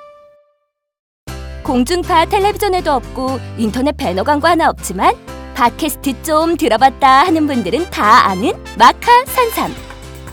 공중파 1.62 2.26
텔레비전에도 2.26 2.94
없고 2.94 3.38
인터넷 3.58 3.98
배너 3.98 4.24
광고 4.24 4.48
하나 4.48 4.70
없지만 4.70 5.14
팟캐스트 5.56 6.24
좀 6.24 6.56
들어봤다 6.56 7.26
하는 7.26 7.48
분들은 7.48 7.90
다 7.90 8.30
아는 8.30 8.54
마카 8.78 9.26
산삼. 9.26 9.76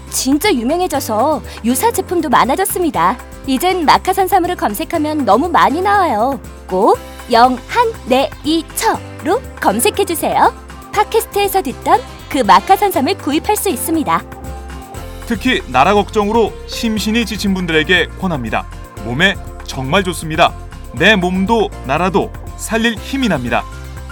진짜 0.08 0.52
유명해져서 0.52 1.42
유사 1.64 1.90
제품도 1.90 2.28
많아졌습니다. 2.28 3.18
이젠 3.46 3.84
마카 3.84 4.12
산삼으로 4.12 4.54
검색하면 4.54 5.24
너무 5.24 5.48
많이 5.48 5.82
나와요. 5.82 6.40
꼭 6.68 6.96
영한네이처로 7.32 9.42
검색해주세요. 9.60 10.54
팟캐스트에서 10.92 11.62
듣던 11.62 12.00
그 12.30 12.38
마카 12.38 12.76
산삼을 12.76 13.18
구입할 13.18 13.56
수 13.56 13.68
있습니다 13.68 14.35
특히 15.26 15.60
나라 15.72 15.94
걱정으로 15.94 16.52
심신이 16.68 17.26
지친 17.26 17.52
분들에게 17.52 18.06
권합니다. 18.20 18.66
몸에 19.04 19.34
정말 19.64 20.04
좋습니다. 20.04 20.54
내 20.94 21.16
몸도 21.16 21.68
나라도 21.84 22.32
살릴 22.56 22.94
힘이 22.94 23.28
납니다. 23.28 23.64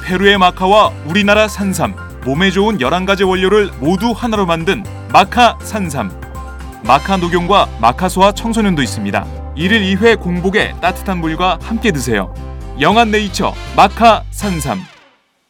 페루의 0.05 0.39
마카와 0.39 0.93
우리나라 1.07 1.49
산삼, 1.49 2.21
몸에 2.25 2.51
좋은 2.51 2.79
11가지 2.79 3.27
원료를 3.27 3.71
모두 3.79 4.11
하나로 4.11 4.45
만든 4.45 4.85
마카 5.13 5.59
산삼. 5.63 6.21
마카 6.85 7.17
녹용과 7.17 7.69
마카 7.81 8.09
소와 8.09 8.33
청소년도 8.33 8.83
있습니다. 8.83 9.25
1일 9.57 9.97
2회 9.97 10.21
공복에 10.21 10.75
따뜻한 10.81 11.19
물과 11.19 11.61
함께 11.63 11.93
드세요. 11.93 12.35
영한 12.81 13.13
네이처 13.13 13.55
마카 13.77 14.25
산삼. 14.31 14.81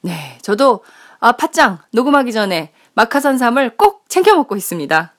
네. 0.03 0.39
저도 0.43 0.85
아, 1.21 1.33
팥장 1.33 1.79
녹음하기 1.93 2.33
전에 2.33 2.71
마카 2.93 3.19
산삼을 3.19 3.77
꼭 3.79 4.05
챙겨 4.09 4.35
먹고 4.35 4.57
있습니다. 4.57 5.14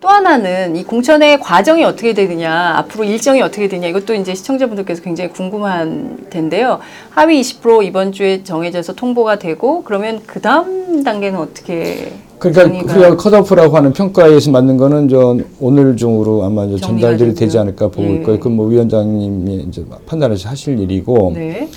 또 0.00 0.08
하나는 0.08 0.76
이 0.76 0.82
공천의 0.82 1.40
과정이 1.40 1.84
어떻게 1.84 2.14
되느냐, 2.14 2.74
앞으로 2.78 3.04
일정이 3.04 3.42
어떻게 3.42 3.68
되냐, 3.68 3.86
이것도 3.88 4.14
이제 4.14 4.34
시청자분들께서 4.34 5.02
굉장히 5.02 5.30
궁금한 5.30 6.26
텐데요. 6.30 6.80
하위 7.10 7.38
20% 7.42 7.84
이번 7.84 8.10
주에 8.10 8.42
정해져서 8.42 8.94
통보가 8.94 9.38
되고, 9.38 9.82
그러면 9.84 10.20
그 10.26 10.40
다음 10.40 11.04
단계는 11.04 11.38
어떻게 11.38 12.12
그러니까 12.38 12.94
우리가 12.94 13.16
컷오프라고 13.18 13.76
하는 13.76 13.92
평가에서 13.92 14.50
맞는 14.50 14.78
거는 14.78 15.10
저 15.10 15.36
오늘 15.60 15.94
중으로 15.94 16.44
아마 16.44 16.64
이제 16.64 16.78
전달들이 16.78 17.34
되지. 17.34 17.58
않을까 17.58 17.88
보고 17.88 18.08
예. 18.08 18.14
있고요. 18.14 18.38
그건 18.38 18.56
뭐 18.56 18.66
위원장님이 18.68 19.66
이제 19.68 19.84
판단해서 20.06 20.48
하실 20.48 20.78
일이고 20.80 21.32
네. 21.34 21.68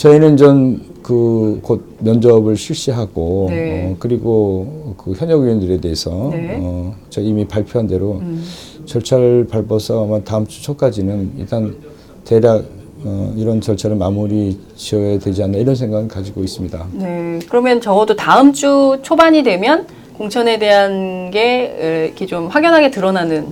저희는 0.00 0.36
전 0.36 0.90
그 1.02 1.60
곧 1.62 1.82
면접을 2.00 2.56
실시하고 2.56 3.46
네. 3.50 3.86
어, 3.90 3.96
그리고 3.98 4.94
그 4.98 5.12
현역 5.12 5.40
의원들에 5.42 5.78
대해서 5.80 6.30
네. 6.32 6.58
어, 6.60 6.94
저 7.08 7.20
이미 7.20 7.46
발표한 7.46 7.86
대로 7.86 8.18
음. 8.20 8.44
절차를 8.84 9.46
밟아서 9.50 10.04
아마 10.04 10.20
다음 10.22 10.46
주 10.46 10.62
초까지는 10.62 11.32
일단 11.38 11.74
대략 12.24 12.64
어, 13.02 13.32
이런 13.36 13.60
절차를 13.60 13.96
마무리 13.96 14.58
지어야 14.76 15.18
되지 15.18 15.42
않나 15.42 15.56
이런 15.58 15.74
생각을 15.74 16.06
가지고 16.06 16.44
있습니다. 16.44 16.86
네. 16.92 17.38
그러면 17.48 17.80
적어도 17.80 18.14
다음 18.14 18.52
주 18.52 18.98
초반이 19.02 19.42
되면 19.42 19.86
공천에 20.18 20.58
대한 20.58 21.30
게 21.30 21.76
에, 21.80 22.04
이렇게 22.06 22.26
좀 22.26 22.48
확연하게 22.48 22.90
드러나는 22.90 23.46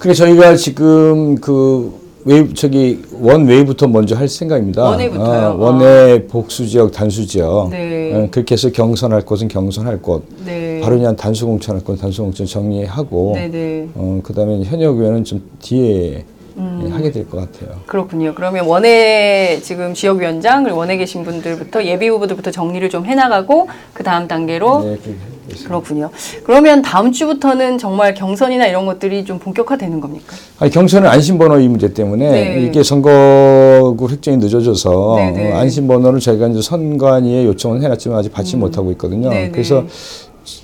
그래 0.00 0.12
저희가 0.12 0.56
지금 0.56 1.36
그 1.36 1.99
외부 2.24 2.54
저기 2.54 3.02
원외부터 3.20 3.88
먼저 3.88 4.14
할 4.14 4.28
생각입니다. 4.28 4.82
원외부터요? 4.84 5.48
어, 5.50 5.54
원외 5.56 6.26
복수 6.26 6.66
지역, 6.66 6.92
단수 6.92 7.26
지역. 7.26 7.70
네. 7.70 8.12
어, 8.14 8.28
그렇게 8.30 8.52
해서 8.54 8.70
경선할 8.70 9.22
곳은 9.22 9.48
경선할 9.48 10.02
곳. 10.02 10.24
네. 10.44 10.80
바로 10.82 10.96
그냥 10.96 11.16
단수 11.16 11.46
공천할 11.46 11.82
곳, 11.82 11.98
단수 12.00 12.22
공천 12.22 12.44
정리하고. 12.46 13.32
네네. 13.34 13.88
어 13.94 14.20
그다음에 14.22 14.62
현역 14.64 14.98
의원은 14.98 15.24
좀 15.24 15.42
뒤에 15.60 16.24
음. 16.58 16.84
예, 16.86 16.90
하게 16.90 17.10
될 17.10 17.26
것 17.28 17.38
같아요. 17.38 17.78
그렇군요. 17.86 18.34
그러면 18.34 18.66
원외 18.66 19.60
지금 19.62 19.94
지역위원장 19.94 20.64
그리고 20.64 20.78
원외 20.78 20.98
계신 20.98 21.24
분들부터 21.24 21.84
예비 21.84 22.08
후보들부터 22.08 22.50
정리를 22.50 22.90
좀 22.90 23.06
해나가고 23.06 23.68
그 23.94 24.02
다음 24.02 24.28
단계로 24.28 24.82
네, 24.84 24.98
그 25.02 25.16
하겠습니다. 25.50 25.68
그렇군요. 25.68 26.10
그러면 26.44 26.82
다음 26.82 27.12
주부터는 27.12 27.78
정말 27.78 28.14
경선이나 28.14 28.66
이런 28.66 28.86
것들이 28.86 29.24
좀 29.24 29.38
본격화되는 29.38 30.00
겁니까? 30.00 30.36
아니, 30.58 30.70
경선은 30.70 31.08
안심번호 31.08 31.58
이 31.60 31.68
문제 31.68 31.92
때문에 31.92 32.30
네. 32.30 32.62
이게 32.62 32.82
선거구 32.82 34.08
획정이 34.10 34.36
늦어져서 34.38 35.16
네네. 35.16 35.52
어, 35.52 35.56
안심번호를 35.58 36.20
저희가 36.20 36.48
이제 36.48 36.62
선관위에 36.62 37.44
요청을 37.46 37.82
해놨지만 37.82 38.18
아직 38.18 38.32
받지 38.32 38.56
못하고 38.56 38.90
있거든요. 38.92 39.28
음. 39.28 39.30
네네. 39.30 39.50
그래서 39.50 39.84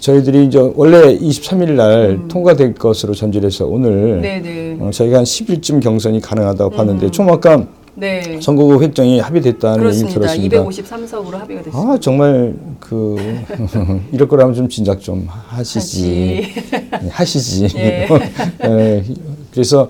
저희들이 0.00 0.46
이제 0.46 0.58
원래 0.74 1.16
23일 1.16 1.72
날 1.72 2.18
음. 2.22 2.28
통과될 2.28 2.74
것으로 2.74 3.14
전제해서 3.14 3.66
오늘 3.66 4.20
네 4.20 4.40
네. 4.40 4.76
어, 4.80 4.90
저희가 4.90 5.18
한 5.18 5.24
10일쯤 5.24 5.82
경선이 5.82 6.20
가능하다고 6.20 6.74
음. 6.74 6.76
봤는데 6.76 7.10
좀 7.10 7.28
아까 7.30 7.62
네. 7.98 8.38
선거구 8.42 8.82
획정이 8.82 9.20
합의됐다는 9.20 9.76
얘기 9.90 10.02
그렇습니다. 10.04 10.20
들었습니다. 10.20 10.64
253석으로 10.64 11.30
합의가 11.32 11.62
됐습니다. 11.62 11.92
아 11.92 11.98
정말 11.98 12.54
그 12.78 13.16
이럴 14.12 14.28
거라면 14.28 14.54
좀 14.54 14.68
진작 14.68 15.00
좀 15.00 15.26
하시지 15.28 16.46
하지. 16.90 17.08
하시지. 17.10 17.68
예. 17.76 18.06
예, 18.64 19.04
그래서 19.50 19.88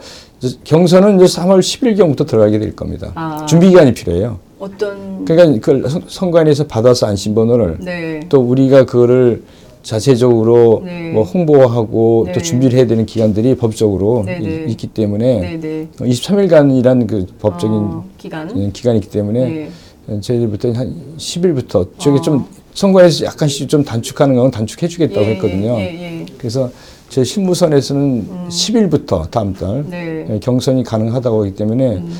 경선은 0.64 1.16
이제 1.20 1.40
3월 1.40 1.58
10일경부터 1.60 2.26
들어가게 2.26 2.58
될 2.60 2.76
겁니다. 2.76 3.10
아. 3.16 3.44
준비 3.46 3.68
기간이 3.70 3.92
필요해요. 3.92 4.38
어떤 4.58 5.24
그러니까 5.24 5.60
그 5.60 5.88
선- 5.88 6.02
선관위에서 6.06 6.66
받아서 6.66 7.06
안심번호를 7.08 7.78
네. 7.80 8.20
또 8.28 8.40
우리가 8.40 8.86
그거를 8.86 9.42
자체적으로 9.86 10.82
네. 10.84 11.12
뭐 11.12 11.22
홍보하고 11.22 12.24
네. 12.26 12.32
또 12.32 12.40
준비를 12.40 12.76
해야 12.76 12.86
되는 12.88 13.06
기간들이 13.06 13.54
법적으로 13.56 14.24
네, 14.26 14.40
네. 14.40 14.64
이- 14.66 14.72
있기 14.72 14.88
때문에 14.88 15.40
네 15.40 15.60
네. 15.60 15.88
23일간이란 16.00 17.06
그 17.06 17.26
법적인 17.38 17.76
어, 17.76 18.04
기간. 18.18 18.50
예, 18.60 18.70
기간이기 18.72 19.08
때문에 19.08 19.70
네. 20.08 20.20
저희들부터 20.20 20.72
한 20.72 20.92
10일부터 21.16 21.88
저게 21.98 22.18
어. 22.18 22.20
좀 22.20 22.44
선거에서 22.74 23.26
약간씩 23.26 23.68
좀 23.68 23.84
단축하는 23.84 24.34
건 24.34 24.50
단축해 24.50 24.88
주겠다고 24.88 25.24
예, 25.24 25.30
했거든요. 25.34 25.76
예, 25.78 25.82
예. 26.20 26.26
그래서 26.36 26.68
제 27.08 27.22
실무선에서는 27.22 28.48
10일부터 28.48 29.30
다음 29.30 29.54
달 29.54 29.68
음. 29.70 29.86
네. 29.88 30.26
예, 30.28 30.38
경선이 30.40 30.82
가능하다고 30.82 31.42
하기 31.44 31.54
때문에 31.54 31.96
음. 31.98 32.12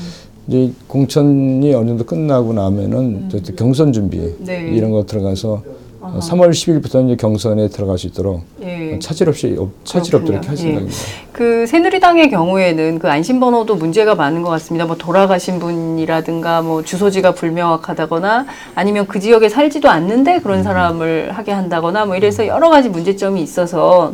이제 0.47 0.71
공천이 0.87 1.73
어느 1.73 1.89
정도 1.89 2.05
끝나고 2.05 2.53
나면은 2.53 3.27
저 3.29 3.39
경선 3.53 3.91
준비 3.91 4.35
네. 4.39 4.71
이런 4.73 4.91
거 4.91 5.05
들어가서 5.05 5.61
아하. 6.09 6.19
3월 6.19 6.49
10일부터 6.51 7.05
이제 7.05 7.15
경선에 7.15 7.67
들어갈 7.69 7.97
수 7.97 8.07
있도록 8.07 8.43
예. 8.61 8.97
차질 8.99 9.27
없이 9.29 9.55
없- 9.59 9.71
차질 9.83 10.15
없도록 10.15 10.41
그렇군요. 10.41 10.47
할 10.49 10.57
예. 10.57 10.61
생각입니다. 10.61 10.97
그 11.31 11.67
새누리당의 11.67 12.29
경우에는 12.29 12.99
그 12.99 13.09
안심 13.09 13.39
번호도 13.39 13.75
문제가 13.75 14.15
많은 14.15 14.41
것 14.41 14.49
같습니다. 14.51 14.85
뭐 14.85 14.95
돌아가신 14.97 15.59
분이라든가 15.59 16.61
뭐 16.61 16.83
주소지가 16.83 17.33
불명확하다거나 17.33 18.45
아니면 18.75 19.05
그 19.07 19.19
지역에 19.19 19.49
살지도 19.49 19.89
않는데 19.89 20.35
음. 20.35 20.41
그런 20.41 20.63
사람을 20.63 21.31
하게 21.33 21.51
한다거나 21.51 22.05
뭐 22.05 22.15
이래서 22.15 22.47
여러 22.47 22.69
가지 22.69 22.89
문제점이 22.89 23.41
있어서 23.41 24.13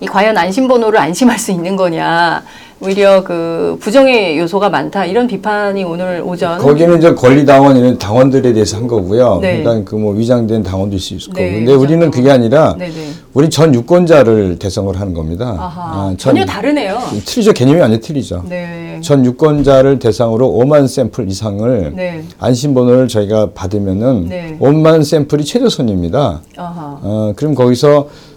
이 0.00 0.06
과연 0.06 0.36
안심 0.38 0.66
번호를 0.66 0.98
안심할 0.98 1.38
수 1.38 1.50
있는 1.52 1.76
거냐 1.76 2.42
오히려 2.82 3.22
그 3.22 3.76
부정의 3.80 4.38
요소가 4.38 4.70
많다 4.70 5.04
이런 5.04 5.26
비판이 5.26 5.84
오늘 5.84 6.22
오전 6.24 6.58
거기는 6.58 6.96
이제 6.96 7.12
권리당원 7.14 7.76
이런 7.76 7.98
당원들에 7.98 8.54
대해서 8.54 8.78
한 8.78 8.86
거고요. 8.86 9.38
네. 9.42 9.62
그러니까 9.62 9.88
그 9.90 10.00
뭐 10.00 10.14
위장된 10.14 10.62
당원도 10.62 10.96
있을 10.96 11.20
수 11.20 11.28
있고. 11.28 11.38
네, 11.38 11.52
근데 11.52 11.74
우리는 11.74 12.06
위장당원. 12.06 12.10
그게 12.10 12.30
아니라 12.30 12.74
네네 12.78 12.92
우리 13.34 13.50
전 13.50 13.74
유권자를 13.74 14.58
대상으로 14.58 14.96
하는 14.98 15.12
겁니다. 15.12 15.56
아, 15.58 16.14
전- 16.16 16.34
전혀 16.34 16.46
다르네요. 16.46 16.96
틀리죠. 17.26 17.52
개념이 17.52 17.78
완전 17.80 18.00
틀리죠. 18.00 18.44
네 18.48 18.94
네. 18.94 19.00
전 19.02 19.26
유권자를 19.26 19.98
대상으로 19.98 20.48
5만 20.48 20.88
샘플 20.88 21.28
이상을 21.28 21.92
네. 21.94 22.24
안심번호를 22.38 23.08
저희가 23.08 23.50
받으면은 23.54 24.26
네. 24.28 24.56
5만 24.58 25.04
샘플이 25.04 25.44
최저선입니다. 25.44 26.40
아하. 26.56 26.98
어, 27.02 27.32
그럼 27.36 27.54
거기서 27.54 28.08
이 28.08 28.29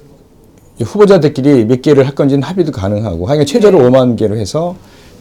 후보자들끼리 0.81 1.65
몇 1.65 1.81
개를 1.81 2.05
할 2.05 2.15
건지는 2.15 2.43
합의도 2.43 2.71
가능하고, 2.71 3.27
하여간 3.27 3.45
최저로 3.45 3.79
네. 3.81 3.89
5만 3.89 4.17
개로 4.17 4.35
해서 4.37 4.75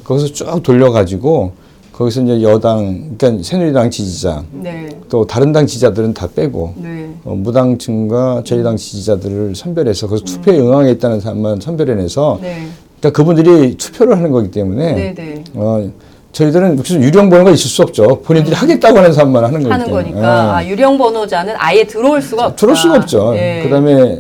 거기서 0.05 0.27
쭉 0.29 0.63
돌려가지고 0.63 1.53
거기서 1.93 2.23
이제 2.23 2.43
여당, 2.43 3.17
그러니까 3.19 3.45
새누리당 3.45 3.91
지지자, 3.91 4.45
네. 4.53 4.89
또 5.11 5.27
다른 5.27 5.53
당 5.53 5.67
지지자들은 5.67 6.15
다 6.15 6.27
빼고 6.35 6.75
네. 6.77 7.11
어, 7.25 7.35
무당층과 7.35 8.43
저희당 8.47 8.77
지지자들을 8.77 9.55
선별해서 9.55 10.09
거기서 10.09 10.25
투표에 10.25 10.59
응하겠다는 10.59 11.21
사람만 11.21 11.61
선별해내서 11.61 12.37
음. 12.37 12.43
네. 12.43 12.67
그러니까 12.99 13.17
그분들이 13.17 13.77
투표를 13.77 14.17
하는 14.17 14.31
거기 14.31 14.51
때문에 14.51 14.93
네. 14.95 15.15
네. 15.15 15.45
어, 15.55 15.91
저희들은 16.33 16.77
무슨 16.77 17.03
유령 17.03 17.29
번호가 17.29 17.51
있을 17.51 17.69
수 17.69 17.83
없죠. 17.83 18.23
본인들이 18.23 18.57
하겠다고 18.57 18.97
하는 18.97 19.13
사람만 19.13 19.45
하는 19.45 19.67
음. 19.67 19.71
하는. 19.71 19.91
거니까 19.91 20.19
예. 20.19 20.25
아, 20.25 20.67
유령 20.67 20.97
번호자는 20.97 21.55
아예 21.59 21.85
들어올 21.85 22.23
수가 22.23 22.47
없다. 22.47 22.57
들어올 22.57 22.75
수가 22.75 22.95
없죠. 22.97 23.35
예. 23.37 23.61
그다음에 23.65 24.19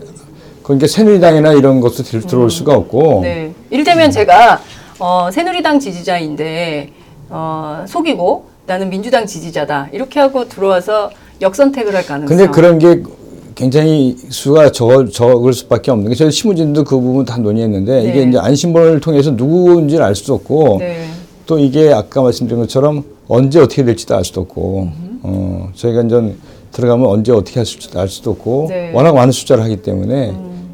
그러니까 0.62 0.86
새누리당이나 0.86 1.52
이런 1.52 1.80
것도 1.80 2.02
들- 2.02 2.20
들어올 2.22 2.50
수가 2.50 2.74
없고 2.74 3.20
네. 3.22 3.52
이를테면 3.70 4.10
제가 4.10 4.60
어, 4.98 5.28
새누리당 5.32 5.80
지지자인데 5.80 6.90
어, 7.30 7.84
속이고 7.88 8.44
나는 8.66 8.88
민주당 8.90 9.26
지지자다 9.26 9.88
이렇게 9.92 10.20
하고 10.20 10.48
들어와서 10.48 11.10
역선택을 11.40 11.94
할 11.94 12.06
가능성. 12.06 12.36
근데 12.36 12.50
그런 12.50 12.78
게 12.78 13.02
굉장히 13.54 14.16
수가 14.16 14.70
적, 14.72 15.10
적을 15.12 15.52
수밖에 15.52 15.90
없는 15.90 16.08
게 16.08 16.14
저희 16.14 16.30
신문진도 16.30 16.84
그 16.84 16.98
부분 16.98 17.24
다 17.24 17.36
논의했는데 17.38 18.02
이게 18.04 18.24
네. 18.24 18.28
이제 18.30 18.38
안심번호를 18.38 19.00
통해서 19.00 19.30
누구인지를 19.32 20.02
알 20.04 20.14
수도 20.14 20.34
없고 20.34 20.76
네. 20.78 21.06
또 21.46 21.58
이게 21.58 21.92
아까 21.92 22.22
말씀드린 22.22 22.60
것처럼 22.62 23.04
언제 23.28 23.60
어떻게 23.60 23.84
될지도 23.84 24.14
알 24.16 24.24
수도 24.24 24.42
없고 24.42 24.88
어, 25.24 25.68
저희가 25.74 26.02
이제 26.02 26.34
들어가면 26.70 27.06
언제 27.06 27.32
어떻게 27.32 27.58
할 27.58 27.66
수도 27.66 27.98
알 28.00 28.08
수도 28.08 28.30
없고 28.30 28.66
네. 28.70 28.90
워낙 28.94 29.14
많은 29.14 29.32
숫자를 29.32 29.62
하기 29.64 29.78
때문에 29.82 30.32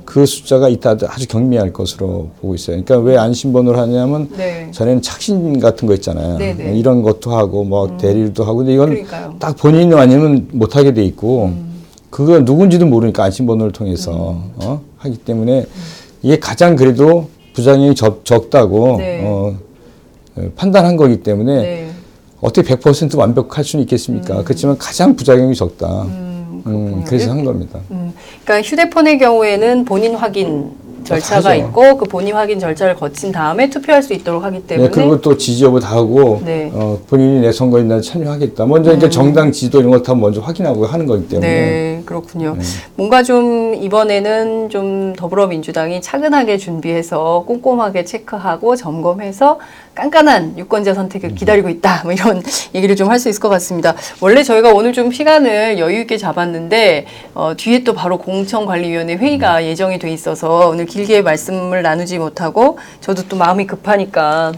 그 0.09 0.25
숫자가 0.25 0.71
이따 0.71 0.97
아주 1.07 1.29
경미할 1.29 1.71
것으로 1.75 2.31
보고 2.41 2.55
있어요. 2.55 2.83
그러니까 2.83 3.07
왜 3.07 3.19
안심번호를 3.19 3.79
하냐면 3.79 4.31
네. 4.39 4.71
전에는 4.73 5.03
착신 5.03 5.61
같은 5.61 5.87
거 5.87 5.93
있잖아요. 5.93 6.39
네, 6.39 6.55
네. 6.55 6.79
이런 6.79 7.03
것도 7.03 7.37
하고 7.37 7.63
뭐 7.63 7.99
대리도 7.99 8.43
하고 8.43 8.57
근데 8.57 8.73
이건 8.73 8.89
그러니까요. 8.89 9.35
딱 9.39 9.55
본인이 9.59 9.95
아니면 9.95 10.49
못 10.53 10.77
하게 10.77 10.95
돼 10.95 11.05
있고 11.05 11.53
그거 12.09 12.39
누군지도 12.39 12.87
모르니까 12.87 13.23
안심번호를 13.25 13.73
통해서 13.73 14.45
어? 14.57 14.81
하기 14.97 15.19
때문에 15.19 15.67
이게 16.23 16.39
가장 16.39 16.75
그래도 16.75 17.29
부작용이 17.53 17.95
적, 17.95 18.25
적다고 18.25 18.97
네. 18.97 19.21
어, 19.27 19.59
어, 20.37 20.51
판단한 20.57 20.97
거기 20.97 21.23
때문에 21.23 21.55
네. 21.61 21.91
어떻게 22.41 22.75
100% 22.75 23.15
완벽할 23.15 23.63
수는 23.63 23.83
있겠습니까? 23.83 24.43
그렇지만 24.43 24.79
가장 24.79 25.17
부작용이 25.17 25.55
적다. 25.55 26.05
음, 26.05 26.28
그렇군요. 26.65 27.05
그래서 27.05 27.31
한 27.31 27.45
겁니다. 27.45 27.81
음, 27.91 28.13
그러니까 28.45 28.69
휴대폰의 28.69 29.19
경우에는 29.19 29.85
본인 29.85 30.15
확인 30.15 30.73
절차가 31.09 31.51
하죠. 31.51 31.55
있고 31.67 31.97
그 31.99 32.05
본인 32.07 32.35
확인 32.35 32.59
절차를 32.61 32.95
거친 32.95 33.33
다음에 33.33 33.69
투표할 33.69 34.03
수 34.03 34.13
있도록 34.15 34.45
하기 34.45 34.67
때문에 34.67 34.89
네, 34.89 34.95
그리고 34.95 35.21
또 35.21 35.37
지지 35.37 35.65
여부 35.65 35.81
다 35.81 35.89
하고 35.97 36.41
네. 36.45 36.71
음. 36.73 36.81
어, 36.81 36.99
본인이 37.09 37.41
내 37.41 37.51
선거에 37.53 37.83
난 37.83 38.01
참여하겠다. 38.01 38.67
먼저 38.67 38.91
이렇게 38.93 39.09
정당 39.11 39.51
지도 39.53 39.81
이런 39.81 39.91
것다 39.91 40.15
먼저 40.15 40.41
확인하고 40.41 40.87
하는 40.87 41.07
거기 41.07 41.27
때문에 41.29 41.49
네, 41.49 42.03
그렇군요. 42.07 42.57
뭔가 42.95 43.23
좀 43.23 43.75
이번에는 43.75 44.69
좀 44.71 45.13
더불어민주당이 45.17 46.01
차근하게 46.01 46.57
준비해서 46.59 47.45
꼼꼼하게 47.47 48.05
체크하고 48.05 48.77
점검해서 48.77 49.59
깐깐한 49.95 50.57
유권자 50.59 50.95
선택을 50.95 51.35
기다리고 51.35 51.69
있다. 51.69 52.03
뭐 52.05 52.13
이런 52.13 52.41
얘기를 52.75 52.95
좀 52.95 53.09
할 53.09 53.19
수 53.19 53.29
있을 53.31 53.41
것 53.41 53.49
같습니다. 53.49 53.95
원래 54.21 54.43
저희가 54.45 54.71
오늘 54.73 54.93
좀 54.93 55.11
시간을 55.11 55.79
여유 55.79 56.01
있게 56.03 56.19
잡았는데 56.19 57.07
어, 57.35 57.55
뒤에 57.57 57.83
또 57.83 57.95
바로 57.95 58.19
공천관리위원회 58.19 59.17
회의가 59.17 59.65
예정이 59.65 59.99
돼 59.99 60.13
있어서 60.13 60.69
오늘 60.69 60.85
길게 60.99 61.23
말씀을 61.23 61.83
나누지 61.83 62.19
못하고 62.19 62.77
저도 63.01 63.23
또 63.29 63.37
마음이 63.37 63.67
급하니까 63.69 64.53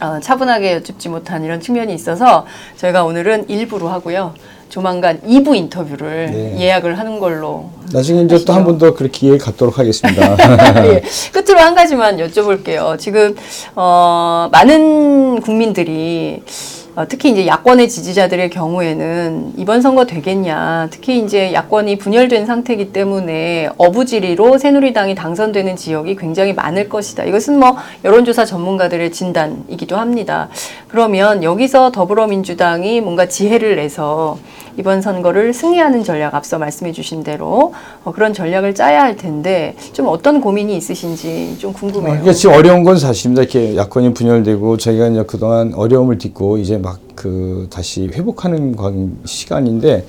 어, 0.00 0.20
차분하게 0.20 0.74
여쭙지 0.74 1.08
못한 1.08 1.42
이런 1.42 1.60
측면이 1.60 1.92
있어서 1.94 2.46
저희가 2.76 3.02
오늘은 3.04 3.48
일부로 3.48 3.88
하고요. 3.88 4.34
조만간 4.68 5.20
2부 5.22 5.56
인터뷰를 5.56 6.26
네. 6.26 6.56
예약을 6.60 6.98
하는 6.98 7.18
걸로. 7.18 7.70
나중에 7.92 8.22
이제 8.22 8.44
또 8.44 8.52
한 8.52 8.64
번 8.64 8.78
더 8.78 8.94
그렇게 8.94 9.18
기회 9.18 9.38
갖도록 9.38 9.78
하겠습니다. 9.78 10.36
예. 10.86 11.02
끝으로 11.32 11.58
한 11.60 11.74
가지만 11.74 12.16
여쭤볼게요. 12.18 12.96
지금 12.98 13.34
어, 13.74 14.48
많은 14.52 15.40
국민들이 15.40 16.42
어, 16.44 16.85
특히 17.04 17.30
이제 17.30 17.46
야권의 17.46 17.90
지지자들의 17.90 18.48
경우에는 18.48 19.52
이번 19.58 19.82
선거 19.82 20.06
되겠냐. 20.06 20.88
특히 20.90 21.18
이제 21.18 21.52
야권이 21.52 21.98
분열된 21.98 22.46
상태이기 22.46 22.92
때문에 22.92 23.68
어부지리로 23.76 24.56
새누리당이 24.56 25.14
당선되는 25.14 25.76
지역이 25.76 26.16
굉장히 26.16 26.54
많을 26.54 26.88
것이다. 26.88 27.24
이것은 27.24 27.58
뭐 27.58 27.76
여론조사 28.02 28.46
전문가들의 28.46 29.12
진단이기도 29.12 29.98
합니다. 29.98 30.48
그러면 30.88 31.42
여기서 31.42 31.92
더불어민주당이 31.92 33.02
뭔가 33.02 33.26
지혜를 33.26 33.76
내서 33.76 34.38
이번 34.78 35.00
선거를 35.02 35.52
승리하는 35.54 36.04
전략 36.04 36.34
앞서 36.34 36.58
말씀해 36.58 36.92
주신 36.92 37.22
대로 37.22 37.72
어, 38.04 38.12
그런 38.12 38.34
전략을 38.34 38.74
짜야 38.74 39.02
할 39.02 39.16
텐데 39.16 39.74
좀 39.92 40.06
어떤 40.08 40.40
고민이 40.40 40.76
있으신지 40.76 41.56
좀 41.58 41.72
궁금해요. 41.72 42.10
그러니까 42.10 42.32
지금 42.32 42.54
어려운 42.54 42.84
건 42.84 42.98
사실입니다. 42.98 43.42
이렇게 43.42 43.76
야권이 43.76 44.14
분열되고 44.14 44.76
저희가 44.76 45.08
이제 45.08 45.22
그동안 45.26 45.72
어려움을 45.74 46.18
딛고 46.18 46.58
이제 46.58 46.76
막 46.78 47.00
그 47.16 47.66
다시 47.70 48.08
회복하는 48.12 48.76
관- 48.76 49.16
시간인데 49.24 50.04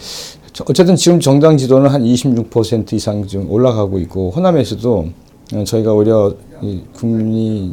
저- 0.52 0.66
어쨌든 0.68 0.98
지금 0.98 1.22
정당 1.22 1.56
지도는 1.56 1.90
한 1.90 2.04
26% 2.04 2.92
이상 2.92 3.26
좀 3.26 3.50
올라가고 3.50 3.98
있고 4.00 4.32
호남에서도 4.32 5.08
어, 5.56 5.64
저희가 5.64 5.94
오히려 5.94 6.34
이 6.62 6.82
국민의 6.98 7.72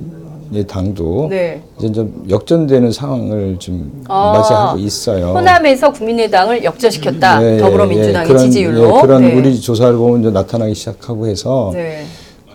당도 0.67 1.29
네. 1.31 1.63
이제 1.79 1.91
좀 1.93 2.25
역전되는 2.29 2.93
상황을 2.93 3.57
좀 3.59 4.05
아, 4.09 4.33
맞이하고 4.37 4.79
있어요. 4.79 5.29
호남에서 5.35 5.93
국민의당을 5.93 6.63
역전시켰다. 6.65 7.41
네, 7.41 7.59
더불어민주당의 7.59 8.29
그런, 8.29 8.43
지지율로. 8.45 8.97
예, 8.99 9.01
그런 9.01 9.23
네. 9.23 9.35
우리 9.35 9.61
조사를 9.61 9.97
보면 9.97 10.21
이제 10.21 10.31
나타나기 10.31 10.75
시작하고 10.75 11.27
해서 11.27 11.71
네. 11.75 12.05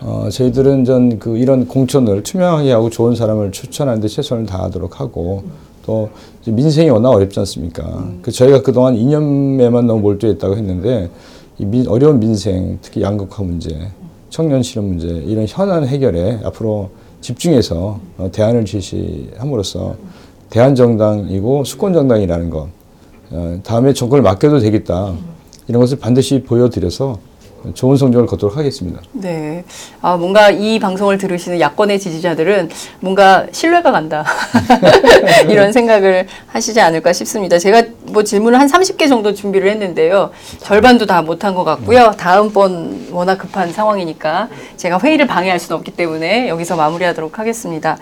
어, 0.02 0.28
저희들은 0.30 0.84
전 0.84 1.18
그 1.18 1.36
이런 1.36 1.66
공천을 1.68 2.22
투명하게 2.22 2.72
하고 2.72 2.88
좋은 2.88 3.14
사람을 3.14 3.52
추천하는데 3.52 4.08
최선을 4.08 4.46
다하도록 4.46 4.98
하고 5.00 5.42
또 5.84 6.08
민생이 6.46 6.88
워낙 6.88 7.10
어렵지 7.10 7.38
않습니까? 7.40 8.04
그 8.22 8.30
저희가 8.30 8.62
그동안 8.62 8.94
이념에만 8.96 9.86
너무 9.86 10.00
몰두했다고 10.00 10.56
했는데 10.56 11.10
이 11.58 11.64
민- 11.66 11.86
어려운 11.88 12.18
민생, 12.20 12.78
특히 12.80 13.02
양극화 13.02 13.42
문제, 13.42 13.76
청년 14.30 14.62
실업 14.62 14.86
문제 14.86 15.06
이런 15.08 15.44
현안 15.46 15.86
해결에 15.86 16.40
앞으로 16.44 16.90
집중해서 17.20 18.00
어, 18.18 18.30
대안을 18.32 18.64
제시함으로써 18.64 19.96
대한 20.48 20.74
정당이고 20.74 21.64
수권 21.64 21.92
정당이라는 21.92 22.50
것 22.50 22.68
어, 23.30 23.60
다음에 23.62 23.92
정권을 23.92 24.22
맡겨도 24.22 24.58
되겠다. 24.60 25.14
이런 25.68 25.80
것을 25.80 25.98
반드시 25.98 26.42
보여드려서 26.42 27.18
좋은 27.74 27.96
성적을 27.96 28.26
거두도록 28.26 28.56
하겠습니다. 28.56 29.00
네. 29.12 29.64
아, 30.00 30.16
뭔가 30.16 30.50
이 30.50 30.78
방송을 30.78 31.18
들으시는 31.18 31.60
야권의 31.60 31.98
지지자들은 32.00 32.70
뭔가 33.00 33.46
신뢰가 33.52 33.92
간다. 33.92 34.24
이런 35.48 35.72
생각을 35.72 36.26
하시지 36.46 36.80
않을까 36.80 37.12
싶습니다. 37.12 37.58
제가 37.58 37.82
뭐 38.06 38.22
질문을 38.22 38.58
한 38.58 38.66
30개 38.66 39.08
정도 39.08 39.34
준비를 39.34 39.70
했는데요. 39.70 40.30
절반도 40.58 41.06
다 41.06 41.22
못한 41.22 41.54
것 41.54 41.64
같고요. 41.64 42.12
다음번 42.16 43.08
워낙 43.10 43.36
급한 43.38 43.72
상황이니까 43.72 44.48
제가 44.76 44.98
회의를 44.98 45.26
방해할 45.26 45.58
수는 45.58 45.78
없기 45.78 45.92
때문에 45.92 46.48
여기서 46.48 46.76
마무리하도록 46.76 47.38
하겠습니다. 47.38 47.98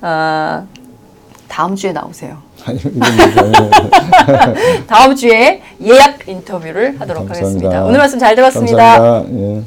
아, 0.00 0.64
다음 1.48 1.76
주에 1.76 1.92
나오세요. 1.92 2.51
예. 2.70 2.78
다음 4.86 5.14
주에 5.14 5.62
예약 5.82 6.28
인터뷰를 6.28 7.00
하도록 7.00 7.26
감사합니다. 7.26 7.34
하겠습니다. 7.34 7.84
오늘 7.84 7.98
말씀 7.98 8.18
잘 8.18 8.34
들었습니다. 8.34 8.98
감사합니다. 8.98 9.58
예. 9.58 9.62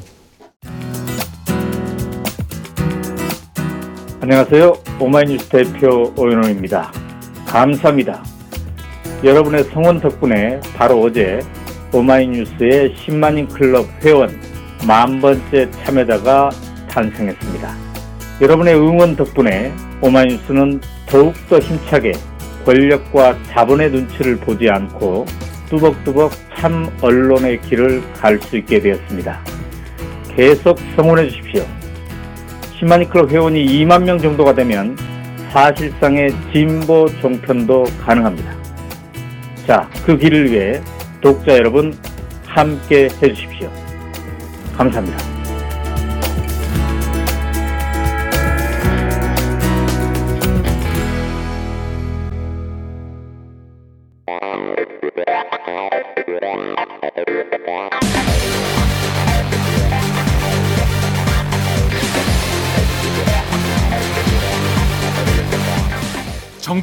안녕하세요. 4.20 4.72
오마이뉴스 4.98 5.48
대표 5.48 6.12
오연호입니다. 6.16 6.90
감사합니다. 7.46 8.24
여러분의 9.22 9.64
성원 9.72 10.00
덕분에 10.00 10.60
바로 10.76 11.00
어제 11.02 11.40
오마이뉴스의 11.92 12.94
10만인 12.96 13.48
클럽 13.52 13.86
회원 14.02 14.40
만 14.86 15.20
번째 15.20 15.70
참여자가 15.84 16.50
탄생했습니다. 16.90 17.74
여러분의 18.40 18.74
응원 18.74 19.16
덕분에 19.16 19.72
오마이뉴스는 20.02 20.80
더욱더 21.06 21.58
힘차게 21.58 22.12
권력과 22.66 23.38
자본의 23.44 23.92
눈치를 23.92 24.36
보지 24.36 24.68
않고 24.68 25.24
뚜벅뚜벅 25.70 26.32
참 26.56 26.90
언론의 27.00 27.62
길을 27.62 28.02
갈 28.14 28.40
수 28.40 28.56
있게 28.58 28.80
되었습니다. 28.80 29.40
계속 30.34 30.78
성원해 30.96 31.28
주십시오. 31.28 31.64
10만이 32.80 33.08
클럽 33.08 33.30
회원이 33.30 33.64
2만 33.64 34.02
명 34.02 34.18
정도가 34.18 34.54
되면 34.54 34.96
사실상의 35.50 36.34
진보 36.52 37.08
종편도 37.22 37.84
가능합니다. 38.04 38.52
자, 39.66 39.88
그 40.04 40.18
길을 40.18 40.50
위해 40.50 40.80
독자 41.22 41.56
여러분 41.56 41.96
함께 42.46 43.08
해주십시오. 43.22 43.70
감사합니다. 44.76 45.35